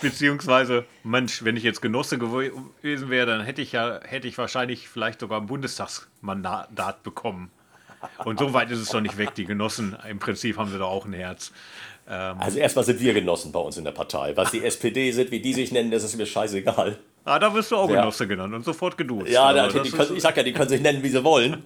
[0.00, 4.88] Beziehungsweise, Mensch, wenn ich jetzt Genosse gewesen wäre, dann hätte ich ja, hätte ich wahrscheinlich
[4.88, 7.50] vielleicht sogar ein Bundestagsmandat bekommen.
[8.24, 9.34] Und so weit ist es doch nicht weg.
[9.34, 11.52] Die Genossen, im Prinzip haben sie doch auch ein Herz.
[12.08, 14.36] Ähm also erstmal sind wir Genossen bei uns in der Partei.
[14.36, 16.98] Was die SPD sind, wie die sich nennen, das ist mir scheißegal.
[17.24, 18.00] Ah, da wirst du auch ja.
[18.00, 19.30] Genosse genannt und sofort geduzt.
[19.30, 21.62] Ja, da, die, können, ich sag ja, die können sich nennen, wie sie wollen.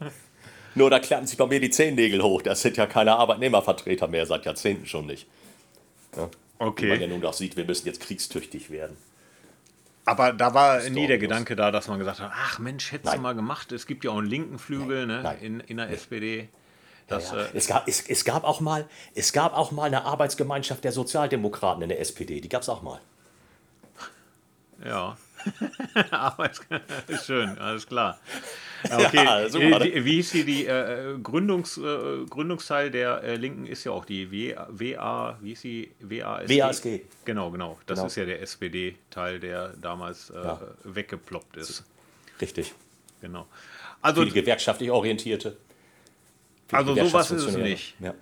[0.75, 2.43] Nur da klappen sich bei mir die Zehennägel hoch.
[2.43, 5.27] Das sind ja keine Arbeitnehmervertreter mehr, seit Jahrzehnten schon nicht.
[6.17, 6.29] Ja?
[6.59, 6.87] Okay.
[6.87, 8.97] Wie man ja nun auch sieht, wir müssen jetzt kriegstüchtig werden.
[10.05, 13.21] Aber da war nie der Gedanke da, dass man gesagt hat, ach Mensch, hättest du
[13.21, 13.71] mal gemacht.
[13.71, 15.23] Es gibt ja auch einen linken Flügel Nein.
[15.23, 15.95] Ne, in, in der Nein.
[15.95, 16.49] SPD.
[17.07, 17.45] Das, ja, ja.
[17.45, 20.93] Äh, es, gab, es, es, gab auch mal, es gab auch mal eine Arbeitsgemeinschaft der
[20.93, 22.41] Sozialdemokraten in der SPD.
[22.41, 23.01] Die gab es auch mal.
[24.85, 25.17] Ja.
[27.25, 28.19] Schön, alles klar.
[28.85, 29.25] Okay.
[29.25, 30.05] Ja, super, ne?
[30.05, 34.31] Wie hieß hier die äh, Gründungs, äh, Gründungsteil der äh, Linken ist ja auch die
[34.31, 35.91] w, WA, wie hieß sie?
[36.01, 36.59] WASG.
[36.59, 37.01] WASG.
[37.25, 37.79] Genau, genau.
[37.87, 38.07] Das genau.
[38.07, 40.61] ist ja der SPD-Teil, der damals äh, ja.
[40.85, 41.85] weggeploppt ist.
[42.41, 42.75] Richtig.
[43.21, 43.47] Genau.
[44.01, 45.57] Also, die gewerkschaftlich orientierte.
[46.73, 47.95] Also sowas ist es nicht.
[48.01, 48.15] Ja.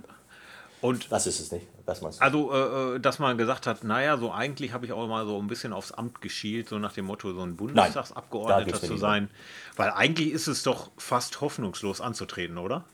[0.80, 1.66] Und Was ist es nicht?
[1.84, 2.24] Was meinst du?
[2.24, 5.38] Also, äh, äh, dass man gesagt hat, naja, so eigentlich habe ich auch mal so
[5.38, 9.30] ein bisschen aufs Amt geschielt, so nach dem Motto, so ein Bundestagsabgeordneter zu sein.
[9.76, 12.84] Weil eigentlich ist es doch fast hoffnungslos anzutreten, oder?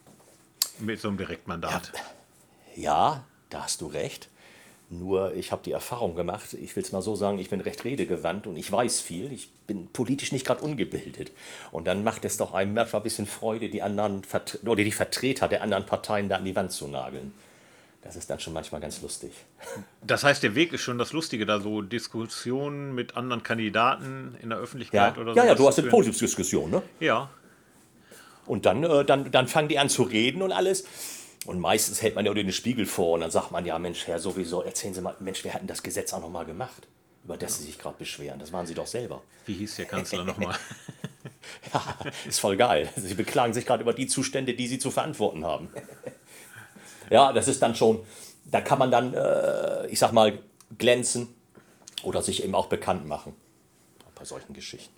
[0.78, 1.92] Mit so einem Direktmandat.
[2.74, 4.28] Ja, ja da hast du recht.
[4.88, 7.84] Nur ich habe die Erfahrung gemacht, ich will es mal so sagen, ich bin recht
[7.84, 9.32] redegewandt und ich weiß viel.
[9.32, 11.32] Ich bin politisch nicht gerade ungebildet.
[11.72, 14.22] Und dann macht es doch einem manchmal ein bisschen Freude, die anderen
[14.64, 17.32] oder die Vertreter der anderen Parteien da an die Wand zu nageln.
[18.06, 19.32] Das ist dann schon manchmal ganz lustig.
[20.00, 24.50] Das heißt, der Weg ist schon das Lustige, da so Diskussionen mit anderen Kandidaten in
[24.50, 25.22] der Öffentlichkeit ja.
[25.22, 25.38] oder so.
[25.38, 26.82] Ja, ja, du hast eine Podiumsdiskussion, ne?
[27.00, 27.30] Ja.
[28.46, 30.84] Und dann, äh, dann, dann fangen die an zu reden und alles.
[31.46, 34.20] Und meistens hält man ja den Spiegel vor und dann sagt man, ja Mensch, Herr,
[34.20, 36.86] sowieso, erzählen Sie mal, Mensch, wir hatten das Gesetz auch noch mal gemacht,
[37.24, 38.38] über das Sie sich gerade beschweren.
[38.38, 39.22] Das waren Sie doch selber.
[39.46, 40.56] Wie hieß der Kanzler nochmal?
[41.74, 41.96] ja,
[42.26, 42.88] ist voll geil.
[42.94, 45.68] Sie beklagen sich gerade über die Zustände, die Sie zu verantworten haben.
[47.10, 48.04] Ja, das ist dann schon,
[48.44, 50.38] da kann man dann, äh, ich sag mal,
[50.78, 51.28] glänzen
[52.02, 53.34] oder sich eben auch bekannt machen
[54.14, 54.94] bei solchen Geschichten.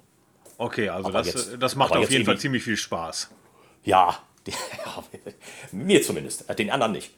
[0.58, 3.30] Okay, also das, jetzt, das macht auf jeden Fall ziemlich viel Spaß.
[3.84, 5.04] Ja, die, ja,
[5.72, 7.12] mir zumindest, den anderen nicht.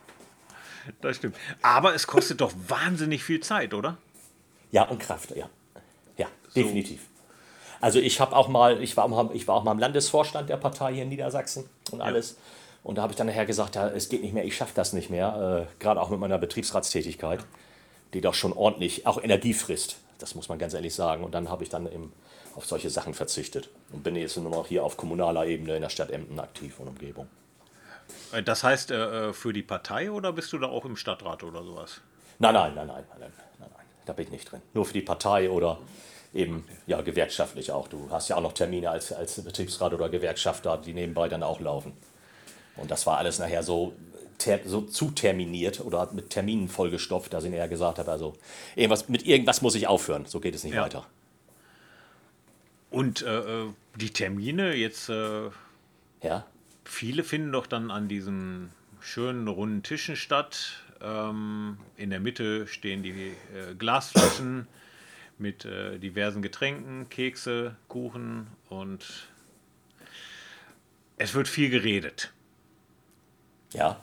[1.00, 1.36] Das stimmt.
[1.62, 3.98] Aber es kostet doch wahnsinnig viel Zeit, oder?
[4.72, 5.48] Ja, und Kraft, ja.
[6.16, 6.60] Ja, so.
[6.60, 7.00] definitiv.
[7.80, 10.58] Also ich habe auch mal, ich war, auch, ich war auch mal im Landesvorstand der
[10.58, 12.32] Partei hier in Niedersachsen und alles.
[12.32, 12.36] Ja.
[12.82, 14.92] Und da habe ich dann nachher gesagt, ja, es geht nicht mehr, ich schaffe das
[14.92, 17.40] nicht mehr, äh, gerade auch mit meiner Betriebsratstätigkeit,
[18.14, 19.98] die doch schon ordentlich auch Energie frisst.
[20.18, 21.24] Das muss man ganz ehrlich sagen.
[21.24, 22.12] Und dann habe ich dann eben
[22.54, 25.88] auf solche Sachen verzichtet und bin jetzt nur noch hier auf kommunaler Ebene in der
[25.88, 27.28] Stadt Emden aktiv und Umgebung.
[28.32, 31.42] Äh, das heißt äh, äh, für die Partei oder bist du da auch im Stadtrat
[31.42, 32.00] oder sowas?
[32.38, 34.62] Nein, nein, nein, nein, nein, nein, nein, da bin ich nicht drin.
[34.72, 35.78] Nur für die Partei oder
[36.32, 37.88] eben ja gewerkschaftlich auch.
[37.88, 41.60] Du hast ja auch noch Termine als, als Betriebsrat oder Gewerkschafter, die nebenbei dann auch
[41.60, 41.92] laufen.
[42.76, 43.94] Und das war alles nachher so,
[44.38, 48.36] ter, so zu terminiert oder mit Terminen vollgestopft, dass ich eher gesagt habe, also
[48.74, 50.82] irgendwas, mit irgendwas muss ich aufhören, so geht es nicht ja.
[50.82, 51.06] weiter.
[52.90, 55.50] Und äh, äh, die Termine jetzt, äh,
[56.22, 56.44] ja.
[56.84, 60.82] viele finden doch dann an diesen schönen runden Tischen statt.
[61.00, 64.66] Ähm, in der Mitte stehen die äh, Glasflaschen
[65.38, 69.28] mit äh, diversen Getränken, Kekse, Kuchen und
[71.16, 72.32] es wird viel geredet.
[73.72, 74.00] Ja.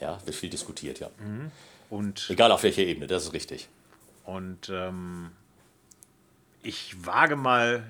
[0.00, 1.08] Ja, wird viel diskutiert, ja.
[1.18, 1.50] Mhm.
[1.88, 3.68] Und Egal auf welcher Ebene, das ist richtig.
[4.24, 5.30] Und ähm,
[6.62, 7.88] ich wage mal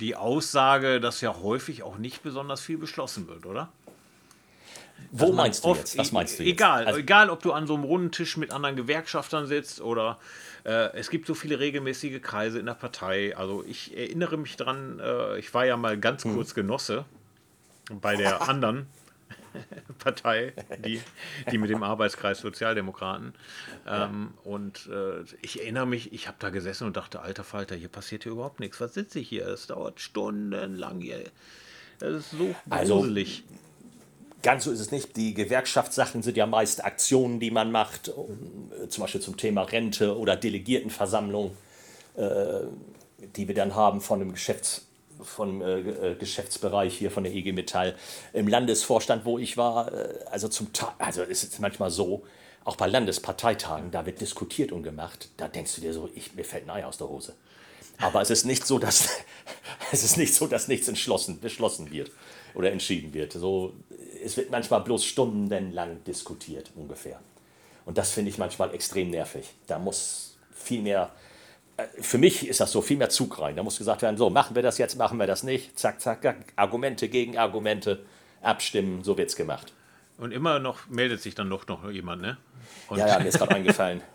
[0.00, 3.72] die Aussage, dass ja häufig auch nicht besonders viel beschlossen wird, oder?
[5.10, 5.96] Wo meinst du jetzt?
[5.96, 6.52] Was meinst du jetzt?
[6.52, 10.18] Egal, also, egal, ob du an so einem runden Tisch mit anderen Gewerkschaftern sitzt oder
[10.64, 13.36] äh, es gibt so viele regelmäßige Kreise in der Partei.
[13.36, 16.34] Also ich erinnere mich dran, äh, ich war ja mal ganz hm.
[16.34, 17.04] kurz Genosse
[17.90, 18.86] bei der anderen
[19.98, 20.52] Partei,
[20.84, 21.00] die,
[21.50, 23.34] die mit dem Arbeitskreis Sozialdemokraten.
[23.86, 27.88] Ähm, und äh, ich erinnere mich, ich habe da gesessen und dachte, alter Falter, hier
[27.88, 28.80] passiert hier überhaupt nichts.
[28.80, 29.46] Was sitze ich hier?
[29.46, 31.24] Es dauert stundenlang hier.
[31.98, 33.44] Das ist so also, gruselig.
[33.48, 33.60] Also,
[34.42, 35.16] ganz so ist es nicht.
[35.16, 39.62] Die Gewerkschaftssachen sind ja meist Aktionen, die man macht, um, äh, zum Beispiel zum Thema
[39.62, 41.56] Rente oder Delegiertenversammlung,
[42.16, 42.60] äh,
[43.34, 44.86] die wir dann haben von dem Geschäfts
[45.22, 47.94] vom äh, äh, Geschäftsbereich hier von der EG Metall
[48.32, 52.24] im Landesvorstand, wo ich war, äh, also zum Tag, also ist es manchmal so,
[52.64, 56.44] auch bei Landesparteitagen, da wird diskutiert und gemacht, da denkst du dir so, ich, mir
[56.44, 57.34] fällt ein Ei aus der Hose.
[57.98, 59.08] Aber es ist nicht so, dass
[59.92, 62.10] es ist nicht so, dass nichts entschlossen, beschlossen wird
[62.54, 63.32] oder entschieden wird.
[63.32, 63.74] So,
[64.22, 67.20] es wird manchmal bloß stundenlang diskutiert ungefähr.
[67.84, 69.46] Und das finde ich manchmal extrem nervig.
[69.68, 71.12] Da muss viel mehr
[72.00, 73.56] für mich ist das so viel mehr Zug rein.
[73.56, 75.78] Da muss gesagt werden, so, machen wir das jetzt, machen wir das nicht.
[75.78, 76.36] Zack, zack, zack.
[76.56, 78.04] Argumente gegen Argumente,
[78.42, 79.72] abstimmen, so wird es gemacht.
[80.18, 82.38] Und immer noch meldet sich dann doch noch jemand, ne?
[82.88, 84.02] Und ja, ja, mir ist gerade eingefallen.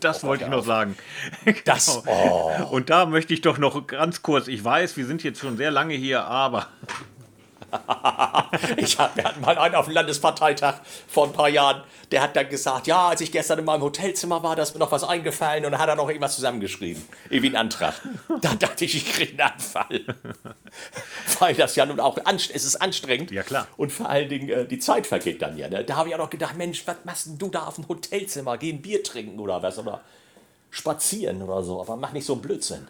[0.00, 0.96] Das oh, wollte ich noch sagen.
[1.66, 2.02] Das.
[2.04, 2.64] Genau.
[2.70, 2.74] Oh.
[2.74, 5.70] Und da möchte ich doch noch ganz kurz, ich weiß, wir sind jetzt schon sehr
[5.70, 6.68] lange hier, aber
[8.76, 12.36] ich hab, wir hatten mal einen auf dem Landesparteitag vor ein paar Jahren, der hat
[12.36, 15.04] dann gesagt, ja, als ich gestern in meinem Hotelzimmer war, da ist mir noch was
[15.04, 17.04] eingefallen und dann hat er noch irgendwas zusammengeschrieben.
[17.30, 17.94] Irgendwie einen Antrag.
[18.42, 20.04] Da dachte ich, ich kriege einen Anfall.
[21.38, 23.30] Weil das ja nun auch, es ist anstrengend.
[23.30, 23.66] Ja, klar.
[23.76, 25.68] Und vor allen Dingen, äh, die Zeit vergeht dann ja.
[25.68, 25.84] Ne?
[25.84, 28.58] Da habe ich auch noch gedacht, Mensch, was machst denn du da auf dem Hotelzimmer?
[28.58, 29.78] Geh ein Bier trinken oder was?
[29.78, 30.00] Oder
[30.70, 31.80] spazieren oder so.
[31.80, 32.86] Aber mach nicht so einen Blödsinn.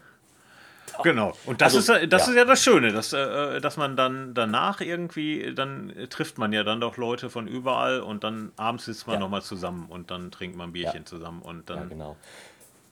[1.02, 1.32] Genau.
[1.46, 2.32] Und das, also, ist, das ja.
[2.32, 6.64] ist ja das Schöne, dass, äh, dass man dann danach irgendwie, dann trifft man ja
[6.64, 9.20] dann doch Leute von überall und dann abends sitzt man ja.
[9.20, 11.04] nochmal zusammen und dann trinkt man ein Bierchen ja.
[11.04, 11.78] zusammen und dann.
[11.78, 12.16] Ja, genau.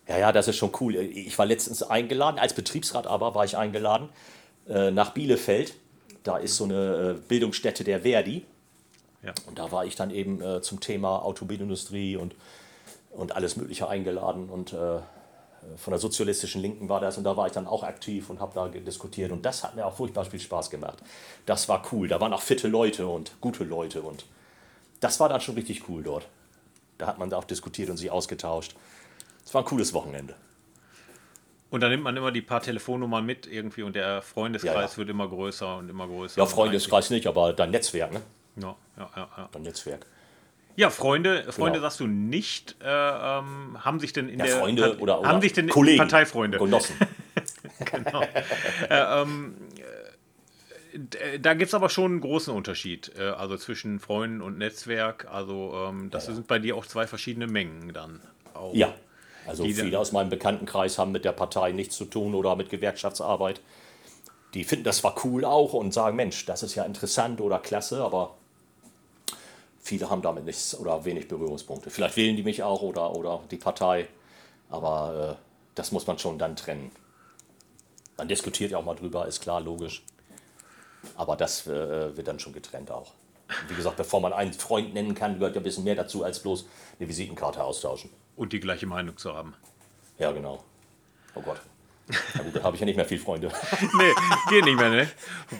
[0.06, 0.96] Ja, ja, das ist schon cool.
[0.96, 4.08] Ich war letztens eingeladen, als Betriebsrat aber war ich eingeladen
[4.68, 5.74] äh, nach Bielefeld.
[6.22, 8.44] Da ist so eine äh, Bildungsstätte der Verdi.
[9.22, 9.32] Ja.
[9.46, 12.34] Und da war ich dann eben äh, zum Thema Automobilindustrie und,
[13.10, 14.98] und alles Mögliche eingeladen und äh,
[15.76, 18.52] von der sozialistischen Linken war das und da war ich dann auch aktiv und habe
[18.54, 20.98] da diskutiert und das hat mir auch furchtbar viel Spaß gemacht.
[21.46, 24.24] Das war cool, da waren auch fitte Leute und gute Leute und
[25.00, 26.26] das war dann schon richtig cool dort.
[26.98, 28.74] Da hat man da auch diskutiert und sich ausgetauscht.
[29.44, 30.34] Es war ein cooles Wochenende.
[31.70, 34.96] Und dann nimmt man immer die paar Telefonnummern mit irgendwie und der Freundeskreis ja, ja.
[34.96, 36.40] wird immer größer und immer größer.
[36.40, 38.22] Ja, Freundeskreis nicht, aber dein Netzwerk, ne?
[38.56, 39.28] Ja, ja, ja.
[39.36, 39.48] ja.
[39.50, 40.06] Dein Netzwerk.
[40.76, 41.82] Ja, Freunde, Freunde genau.
[41.82, 42.76] sagst du nicht.
[42.82, 45.68] Äh, ähm, haben sich denn in ja, der Freunde Part oder, oder haben sich denn
[45.68, 46.96] Kollegen, Parteifreunde Genossen.
[47.84, 48.22] genau.
[48.22, 49.54] äh, ähm,
[50.94, 55.26] äh, da gibt es aber schon einen großen Unterschied, äh, also zwischen Freunden und Netzwerk.
[55.30, 56.34] Also ähm, das ja, ja.
[56.36, 58.20] sind bei dir auch zwei verschiedene Mengen dann.
[58.54, 58.74] Auch.
[58.74, 58.94] Ja,
[59.46, 63.60] also viele aus meinem Bekanntenkreis haben mit der Partei nichts zu tun oder mit Gewerkschaftsarbeit.
[64.54, 68.02] Die finden das zwar cool auch und sagen, Mensch, das ist ja interessant oder klasse,
[68.02, 68.36] aber
[69.84, 71.90] viele haben damit nichts oder wenig Berührungspunkte.
[71.90, 74.08] Vielleicht wählen die mich auch oder, oder die Partei,
[74.70, 76.90] aber äh, das muss man schon dann trennen.
[78.16, 80.02] Man diskutiert ja auch mal drüber, ist klar, logisch.
[81.16, 83.12] Aber das äh, wird dann schon getrennt auch.
[83.68, 86.40] Wie gesagt, bevor man einen Freund nennen kann, gehört ja ein bisschen mehr dazu, als
[86.40, 86.64] bloß
[86.98, 88.10] eine Visitenkarte austauschen.
[88.36, 89.54] Und die gleiche Meinung zu haben.
[90.18, 90.64] Ja, genau.
[91.34, 91.60] Oh Gott.
[92.06, 93.48] Na gut, da habe ich ja nicht mehr viele Freunde.
[93.80, 94.12] nee,
[94.50, 95.08] geht nicht mehr, ne?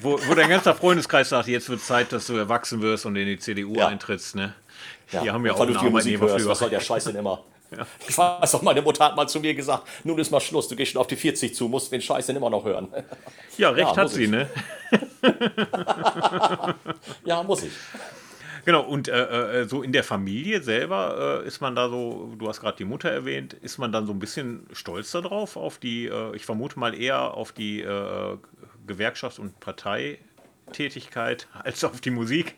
[0.03, 3.27] Wo, wo dein ganzer Freundeskreis sagt, jetzt wird Zeit, dass du erwachsen wirst und in
[3.27, 3.89] die CDU ja.
[3.89, 4.55] eintrittst, ne?
[5.11, 6.51] Ja, Hier haben wir auch einen Arbeitnehmerführer.
[6.51, 7.43] Was soll der Scheiß denn immer?
[7.75, 7.87] Ja.
[8.07, 10.77] Ich weiß doch, meine Mutter hat mal zu mir gesagt, nun ist mal Schluss, du
[10.77, 12.89] gehst schon auf die 40 zu, musst den Scheiß denn immer noch hören.
[13.57, 14.31] Ja, recht ja, hat sie, ich.
[14.31, 14.49] ne?
[17.25, 17.73] ja, muss ich.
[18.65, 22.49] Genau, und äh, äh, so in der Familie selber äh, ist man da so, du
[22.49, 26.07] hast gerade die Mutter erwähnt, ist man dann so ein bisschen stolz darauf, auf die,
[26.07, 28.39] äh, ich vermute mal eher auf die äh,
[28.87, 32.57] Gewerkschafts- und Parteitätigkeit als auf die Musik?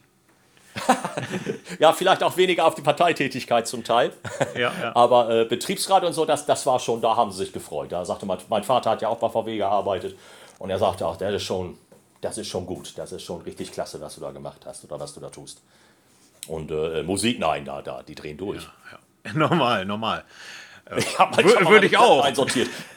[1.79, 4.13] ja, vielleicht auch weniger auf die Parteitätigkeit zum Teil.
[4.55, 4.93] Ja, ja.
[4.95, 7.91] Aber äh, Betriebsrat und so, das, das war schon, da haben sie sich gefreut.
[7.91, 10.17] Da sagte mein, mein Vater hat ja auch bei VW gearbeitet
[10.59, 11.79] und er sagte auch, das ist schon,
[12.21, 15.01] das ist schon gut, das ist schon richtig klasse, was du da gemacht hast oder
[15.01, 15.63] was du da tust.
[16.49, 18.63] Und äh, Musik, nein, da, da, die drehen durch.
[18.63, 19.33] Ja, ja.
[19.35, 20.25] Normal, normal.
[20.97, 22.25] Ich Würde ich auch.
[22.25, 22.69] Einsortiert.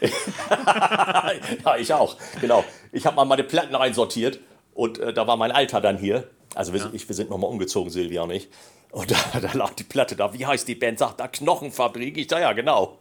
[1.64, 2.64] ja, ich auch, genau.
[2.92, 4.38] Ich habe mal meine Platten einsortiert
[4.74, 6.28] und äh, da war mein Alter dann hier.
[6.54, 6.90] Also wir, ja.
[6.92, 8.48] ich, wir sind nochmal umgezogen, Silvia und ich.
[8.92, 10.32] Und da, da, lag die Platte da.
[10.34, 11.00] Wie heißt die Band?
[11.00, 12.16] Sagt da Knochenfabrik.
[12.16, 12.98] Ich da ja, genau.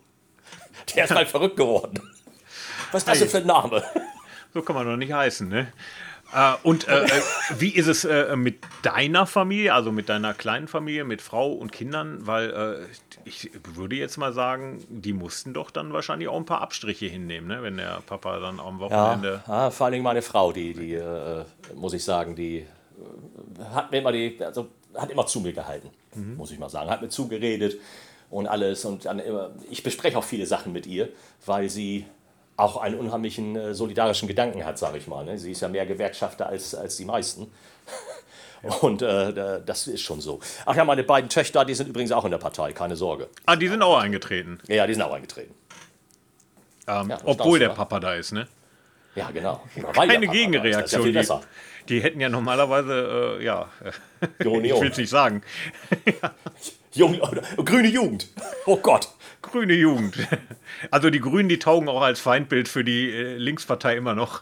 [0.95, 2.01] Der ist halt verrückt geworden.
[2.91, 3.83] Was ist das denn für ein Name?
[4.53, 5.71] So kann man doch nicht heißen, ne?
[6.33, 7.09] Äh, und äh, äh,
[7.57, 11.71] wie ist es äh, mit deiner Familie, also mit deiner kleinen Familie, mit Frau und
[11.71, 12.27] Kindern?
[12.27, 12.85] Weil äh,
[13.25, 17.47] ich würde jetzt mal sagen, die mussten doch dann wahrscheinlich auch ein paar Abstriche hinnehmen,
[17.47, 17.63] ne?
[17.63, 19.43] wenn der Papa dann am Wochenende.
[19.47, 21.43] Ja, ja vor allem meine Frau, die, die äh,
[21.75, 22.65] muss ich sagen, die
[23.73, 26.35] hat mir immer die, also hat immer zu mir gehalten, mhm.
[26.35, 27.77] muss ich mal sagen, hat mir zugeredet
[28.29, 31.09] und alles und dann immer, ich bespreche auch viele Sachen mit ihr,
[31.45, 32.05] weil sie
[32.59, 35.23] auch einen unheimlichen äh, solidarischen Gedanken hat, sage ich mal.
[35.25, 35.37] Ne?
[35.37, 37.51] Sie ist ja mehr Gewerkschafter als, als die meisten.
[38.81, 40.41] Und äh, das ist schon so.
[40.65, 43.29] Ach ja, meine beiden Töchter, die sind übrigens auch in der Partei, keine Sorge.
[43.45, 44.59] Ah, die sind auch eingetreten.
[44.67, 45.53] Ja, die sind auch eingetreten.
[46.87, 48.47] Ähm, ja, obwohl der Papa da ist, ne?
[49.15, 49.61] Ja, genau.
[49.93, 51.13] Keine Gegenreaktion.
[51.13, 51.27] Ja die,
[51.89, 53.69] die, hätten ja normalerweise, äh, ja,
[54.39, 55.41] ich will es nicht sagen.
[56.21, 56.33] ja.
[56.93, 57.19] Jung,
[57.63, 58.27] grüne Jugend.
[58.65, 59.09] Oh Gott.
[59.41, 60.15] Grüne Jugend.
[60.91, 64.41] Also die Grünen, die taugen auch als Feindbild für die äh, Linkspartei immer noch.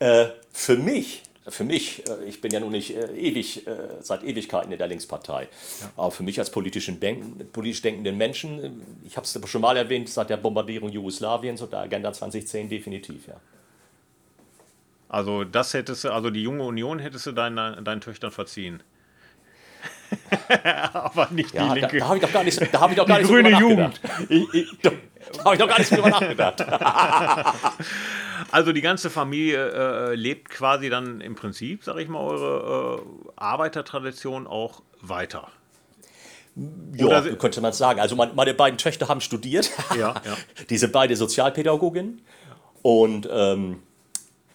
[0.00, 4.24] Äh, für mich für mich, äh, ich bin ja nun nicht äh, ewig, äh, seit
[4.24, 5.90] Ewigkeiten in der Linkspartei, ja.
[5.96, 10.08] aber für mich als politischen Denken, politisch denkenden Menschen, ich habe es schon mal erwähnt,
[10.08, 13.40] seit der Bombardierung Jugoslawiens und der Agenda 2010 definitiv, ja.
[15.10, 18.80] Also das hättest du, also die junge Union hättest du deinen, deinen Töchtern verziehen.
[20.92, 21.98] aber nicht ja, die linke.
[21.98, 23.58] Da, da habe ich doch gar nicht, da habe ich doch gar die nicht grüne
[23.58, 24.00] Jugend.
[24.28, 24.90] Ich, ich, da,
[25.32, 26.64] da habe ich doch gar nicht drüber nachgedacht.
[28.52, 33.30] also die ganze Familie äh, lebt quasi dann im Prinzip, sage ich mal, eure äh,
[33.34, 35.48] Arbeitertradition auch weiter.
[36.94, 37.98] Ja, könnte man sagen.
[37.98, 39.70] Also meine beiden Töchter haben studiert.
[39.96, 40.36] Ja, ja.
[40.68, 42.22] Diese beide Sozialpädagogin.
[42.82, 43.82] Und ähm,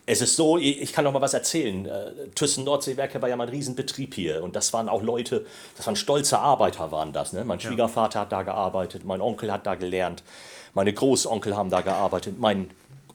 [0.08, 1.86] es ist so, ich kann noch mal was erzählen.
[1.86, 5.46] Äh, Thyssen Nordseewerke war ja mal ein Riesenbetrieb hier und das waren auch Leute,
[5.78, 7.34] das waren stolze Arbeiter waren das.
[7.34, 7.44] Ne?
[7.44, 10.24] Mein Schwiegervater hat da gearbeitet, mein Onkel hat da gelernt,
[10.74, 12.70] meine Großonkel haben da gearbeitet, mein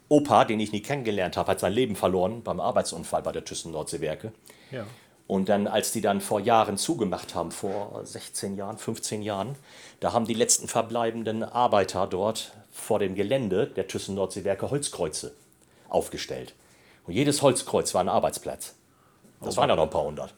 [0.09, 3.70] Opa, den ich nie kennengelernt habe, hat sein Leben verloren beim Arbeitsunfall bei der Thyssen
[3.70, 4.32] Nordseewerke.
[4.72, 4.84] Ja.
[5.28, 9.55] Und dann, als die dann vor Jahren zugemacht haben, vor 16 Jahren, 15 Jahren,
[10.01, 15.32] da haben die letzten verbleibenden Arbeiter dort vor dem Gelände der Thyssen Nordseewerke Holzkreuze
[15.88, 16.55] aufgestellt.
[17.11, 18.76] Und jedes Holzkreuz war ein Arbeitsplatz.
[19.40, 20.32] Das oh, waren ja noch ein paar hundert.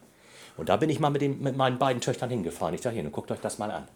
[0.57, 2.75] Und da bin ich mal mit, den, mit meinen beiden Töchtern hingefahren.
[2.75, 3.87] Ich dahin und guckt euch das mal an.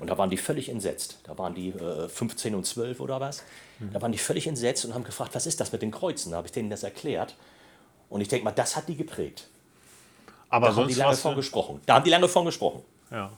[0.00, 1.20] Und da waren die völlig entsetzt.
[1.22, 3.44] Da waren die äh, 15 und 12 oder was.
[3.78, 3.92] Mhm.
[3.92, 6.32] Da waren die völlig entsetzt und haben gefragt, was ist das mit den Kreuzen?
[6.32, 7.36] Da habe ich denen das erklärt.
[8.08, 9.46] Und ich denke mal, das hat die geprägt.
[10.48, 11.80] Aber da sonst haben die lange von gesprochen.
[11.86, 12.82] Da haben die lange von gesprochen.
[13.12, 13.30] Ja.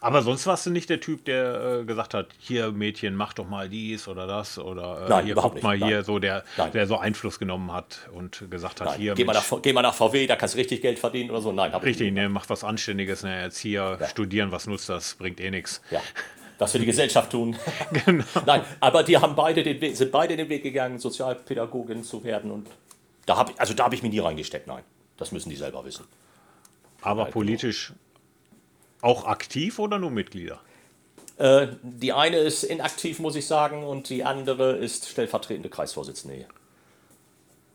[0.00, 3.48] Aber sonst warst du nicht der Typ, der äh, gesagt hat, hier Mädchen, mach doch
[3.48, 5.86] mal dies oder das oder äh, Nein, hier überhaupt guck mal nicht.
[5.86, 6.04] hier, Nein.
[6.04, 9.00] so der, der so Einfluss genommen hat und gesagt hat, Nein.
[9.00, 9.14] hier.
[9.14, 11.52] Geh mal, nach, geh mal nach VW, da kannst du richtig Geld verdienen oder so.
[11.52, 14.08] Nein, hab Richtig, ne, mach was Anständiges, ne, jetzt hier ja.
[14.08, 15.80] studieren, was nutzt das, bringt eh nichts.
[15.90, 16.00] Ja.
[16.58, 17.56] Was für die Gesellschaft tun.
[18.04, 18.24] genau.
[18.46, 22.50] Nein, aber die haben beide den Weg, sind beide den Weg gegangen, Sozialpädagogin zu werden
[22.50, 22.68] und
[23.26, 24.84] da habe also da habe ich mich nie reingesteckt, nein.
[25.16, 26.04] Das müssen die selber wissen.
[27.02, 27.92] Aber Nein, politisch
[29.00, 30.60] auch aktiv oder nur Mitglieder?
[31.38, 36.46] Äh, die eine ist inaktiv, muss ich sagen, und die andere ist stellvertretende Kreisvorsitzende.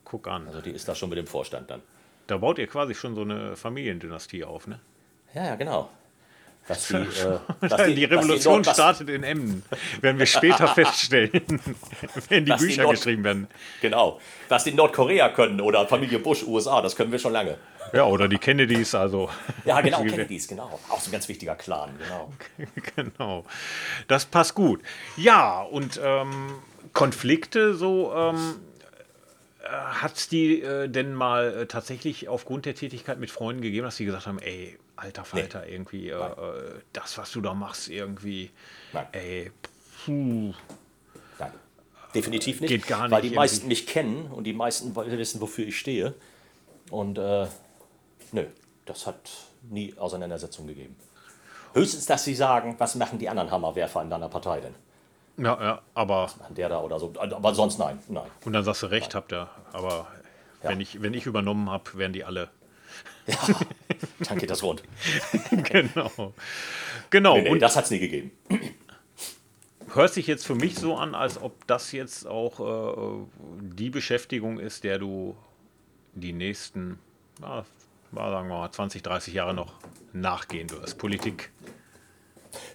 [0.04, 0.48] Guck an.
[0.48, 1.82] Also die ist da schon mit dem Vorstand dann.
[2.28, 4.80] Da baut ihr quasi schon so eine Familiendynastie auf, ne?
[5.34, 5.90] Ja, ja, genau.
[6.68, 9.64] Dass die, äh, dass die, die Revolution die startet in Emden,
[10.02, 11.62] werden wir später feststellen,
[12.30, 13.48] wenn die Bücher die geschrieben werden.
[13.82, 14.20] Genau.
[14.50, 17.58] Was die Nordkorea können oder Familie Bush, USA, das können wir schon lange.
[17.94, 19.30] Ja, oder die Kennedys, also.
[19.66, 20.80] Ja, genau, Kennedys, genau.
[20.90, 22.34] Auch so ein ganz wichtiger Clan, genau.
[22.96, 23.46] genau.
[24.08, 24.82] Das passt gut.
[25.18, 26.56] Ja, und ähm,
[26.94, 28.14] Konflikte so.
[28.16, 28.71] Ähm, äh,
[29.70, 33.98] hat es die äh, denn mal äh, tatsächlich aufgrund der Tätigkeit mit Freunden gegeben, dass
[33.98, 35.74] sie gesagt haben, ey, alter Falter, nee.
[35.74, 38.52] irgendwie, äh, äh, das, was du da machst, irgendwie,
[38.94, 39.08] Nein.
[39.12, 39.52] ey,
[40.06, 40.54] puh.
[41.40, 41.52] Nein,
[42.14, 42.70] definitiv nicht.
[42.70, 43.12] Geht gar nicht.
[43.12, 46.16] Weil die meisten mich kennen und die meisten wissen, wofür ich stehe.
[46.90, 47.48] Und äh,
[48.32, 48.46] Nö,
[48.86, 49.30] das hat
[49.70, 50.96] nie Auseinandersetzung gegeben.
[51.74, 54.76] Höchstens, dass sie sagen, was machen die anderen Hammerwerfer in deiner Partei denn?
[55.38, 56.24] Ja, ja, aber.
[56.24, 57.14] Was der da oder so?
[57.18, 58.30] Aber sonst nein, nein.
[58.46, 59.16] Und dann sagst du, recht nein.
[59.16, 59.50] habt ihr.
[59.74, 60.08] Aber
[60.64, 60.70] ja.
[60.70, 62.50] wenn, ich, wenn ich übernommen habe, werden die alle.
[63.28, 63.38] Ja,
[64.28, 64.84] dann geht das rund.
[65.64, 66.34] genau.
[67.10, 67.36] Genau.
[67.36, 68.32] Nee, nee, und das hat es nie gegeben.
[69.94, 73.26] Hört sich jetzt für mich so an, als ob das jetzt auch äh,
[73.62, 75.36] die Beschäftigung ist, der du
[76.14, 77.00] die nächsten
[77.42, 77.66] na,
[78.12, 79.74] sagen wir mal, 20, 30 Jahre noch
[80.14, 80.98] nachgehen wirst?
[80.98, 81.52] Politik?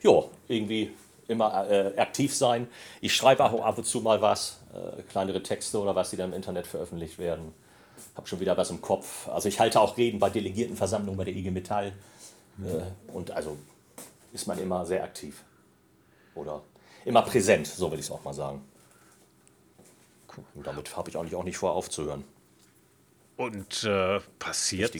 [0.02, 0.92] Ja, irgendwie
[1.28, 2.68] immer äh, aktiv sein.
[3.00, 6.30] Ich schreibe auch ab und zu mal was, äh, kleinere Texte oder was, die dann
[6.30, 7.52] im Internet veröffentlicht werden.
[8.14, 9.28] Habe schon wieder was im Kopf.
[9.28, 11.92] Also ich halte auch Reden bei Delegiertenversammlungen bei der IG Metall.
[12.58, 13.56] Äh, und also
[14.32, 15.42] ist man immer sehr aktiv.
[16.34, 16.62] Oder
[17.04, 18.62] immer präsent, so will ich es auch mal sagen.
[20.54, 22.24] Und damit habe ich eigentlich auch nicht vor, aufzuhören.
[23.36, 24.94] Und äh, passiert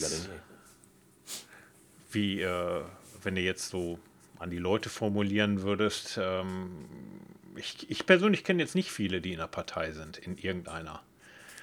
[2.10, 2.82] wie, äh,
[3.22, 3.98] wenn du jetzt so
[4.38, 6.86] an die Leute formulieren würdest, ähm,
[7.56, 11.02] ich, ich, persönlich kenne jetzt nicht viele, die in der Partei sind, in irgendeiner.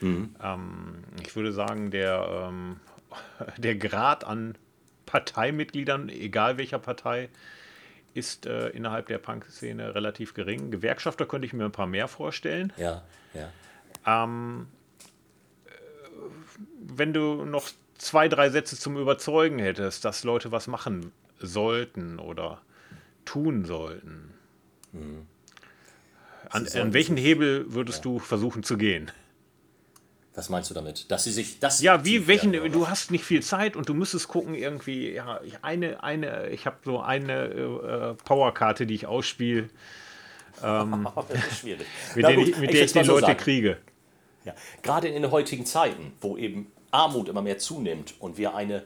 [0.01, 0.35] Mhm.
[0.41, 2.79] Ähm, ich würde sagen, der, ähm,
[3.57, 4.55] der Grad an
[5.05, 7.29] Parteimitgliedern, egal welcher Partei,
[8.13, 10.71] ist äh, innerhalb der Punk-Szene relativ gering.
[10.71, 12.71] Gewerkschafter könnte ich mir ein paar mehr vorstellen.
[12.77, 13.03] Ja,
[13.33, 13.51] ja.
[14.05, 14.67] Ähm,
[16.79, 22.61] wenn du noch zwei, drei Sätze zum Überzeugen hättest, dass Leute was machen sollten oder
[23.25, 24.33] tun sollten,
[24.91, 25.25] mhm.
[26.49, 28.03] an, an, welchen Hebel würdest ja.
[28.03, 29.11] du versuchen zu gehen?
[30.35, 31.11] Was meinst du damit?
[31.11, 31.81] Dass sie sich das.
[31.81, 32.53] Ja, wie welchen.
[32.53, 36.65] Werden, du hast nicht viel Zeit und du müsstest gucken, irgendwie, ja, eine, eine, ich
[36.65, 39.69] habe so eine äh, Powerkarte, die ich ausspiele.
[40.63, 41.07] Ähm,
[41.59, 41.85] schwierig.
[42.15, 43.77] mit, der, gut, mit der ich, die Leute so kriege.
[44.43, 44.55] Ja.
[44.81, 48.83] Gerade in den heutigen Zeiten, wo eben Armut immer mehr zunimmt und wir eine,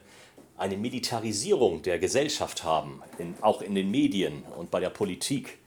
[0.58, 5.58] eine Militarisierung der Gesellschaft haben, in, auch in den Medien und bei der Politik,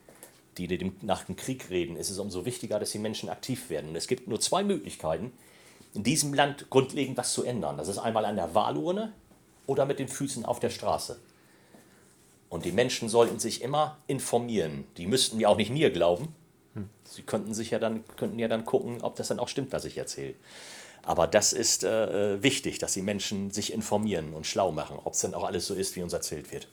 [0.58, 3.90] die dem, nach dem Krieg reden, ist es umso wichtiger, dass die Menschen aktiv werden.
[3.90, 5.32] Und es gibt nur zwei Möglichkeiten,
[5.94, 7.78] in diesem Land grundlegend was zu ändern.
[7.78, 9.14] Das ist einmal an der Wahlurne
[9.66, 11.20] oder mit den Füßen auf der Straße.
[12.50, 14.86] Und die Menschen sollten sich immer informieren.
[14.98, 16.36] Die müssten ja auch nicht mir glauben.
[17.06, 19.86] Sie könnten sich ja dann, könnten ja dann gucken, ob das dann auch stimmt, was
[19.86, 20.36] ich erzähle.
[21.04, 25.14] Aber das ist äh, äh wichtig, dass die Menschen sich informieren und schlau machen, ob
[25.14, 26.68] es dann auch alles so ist, wie uns erzählt wird.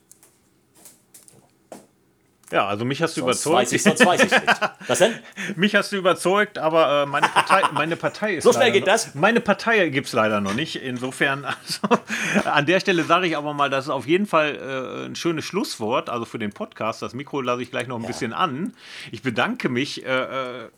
[2.50, 3.56] Ja, also mich hast du sonst überzeugt.
[3.56, 4.44] Weiß ich, sonst weiß ich nicht.
[4.86, 5.14] Was denn?
[5.56, 8.44] mich hast du überzeugt, aber äh, meine, Partei, meine Partei ist.
[8.44, 9.14] So schnell geht noch, das?
[9.14, 10.76] Meine Partei gibt es leider noch nicht.
[10.76, 12.02] Insofern, also,
[12.48, 15.44] an der Stelle sage ich aber mal, das ist auf jeden Fall äh, ein schönes
[15.44, 17.02] Schlusswort, also für den Podcast.
[17.02, 18.08] Das Mikro lasse ich gleich noch ein ja.
[18.08, 18.74] bisschen an.
[19.12, 20.04] Ich bedanke mich.
[20.04, 20.68] Äh, äh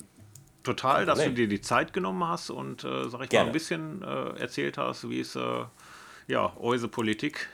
[0.62, 3.44] total, dass du dir die Zeit genommen hast und, äh, sag ich Gerne.
[3.44, 5.64] mal, ein bisschen äh, erzählt hast, wie es, äh,
[6.26, 7.48] ja, eure Politik,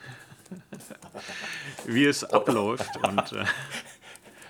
[1.85, 2.97] wie es abläuft.
[3.05, 3.45] Und, äh,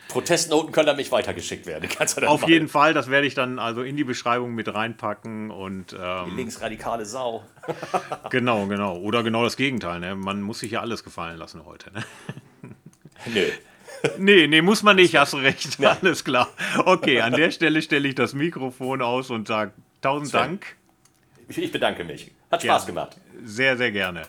[0.07, 1.89] Protestnoten können an mich weitergeschickt werden.
[1.99, 2.49] Auf machen.
[2.49, 6.35] jeden Fall, das werde ich dann also in die Beschreibung mit reinpacken und ähm, die
[6.35, 7.43] linksradikale Sau.
[8.29, 8.97] genau, genau.
[8.97, 9.99] Oder genau das Gegenteil.
[9.99, 10.15] Ne?
[10.15, 11.91] Man muss sich ja alles gefallen lassen heute.
[11.91, 12.03] Ne?
[13.27, 13.47] Nö.
[14.17, 15.79] Nee, nee, muss man nicht, hast recht.
[15.79, 15.97] Ja.
[16.01, 16.49] Alles klar.
[16.85, 19.71] Okay, an der Stelle stelle ich das Mikrofon aus und sage
[20.01, 20.33] tausend.
[20.33, 20.75] Dank.
[21.47, 22.31] Ich bedanke mich.
[22.51, 23.17] Hat Spaß ja, gemacht.
[23.43, 24.23] Sehr, sehr gerne.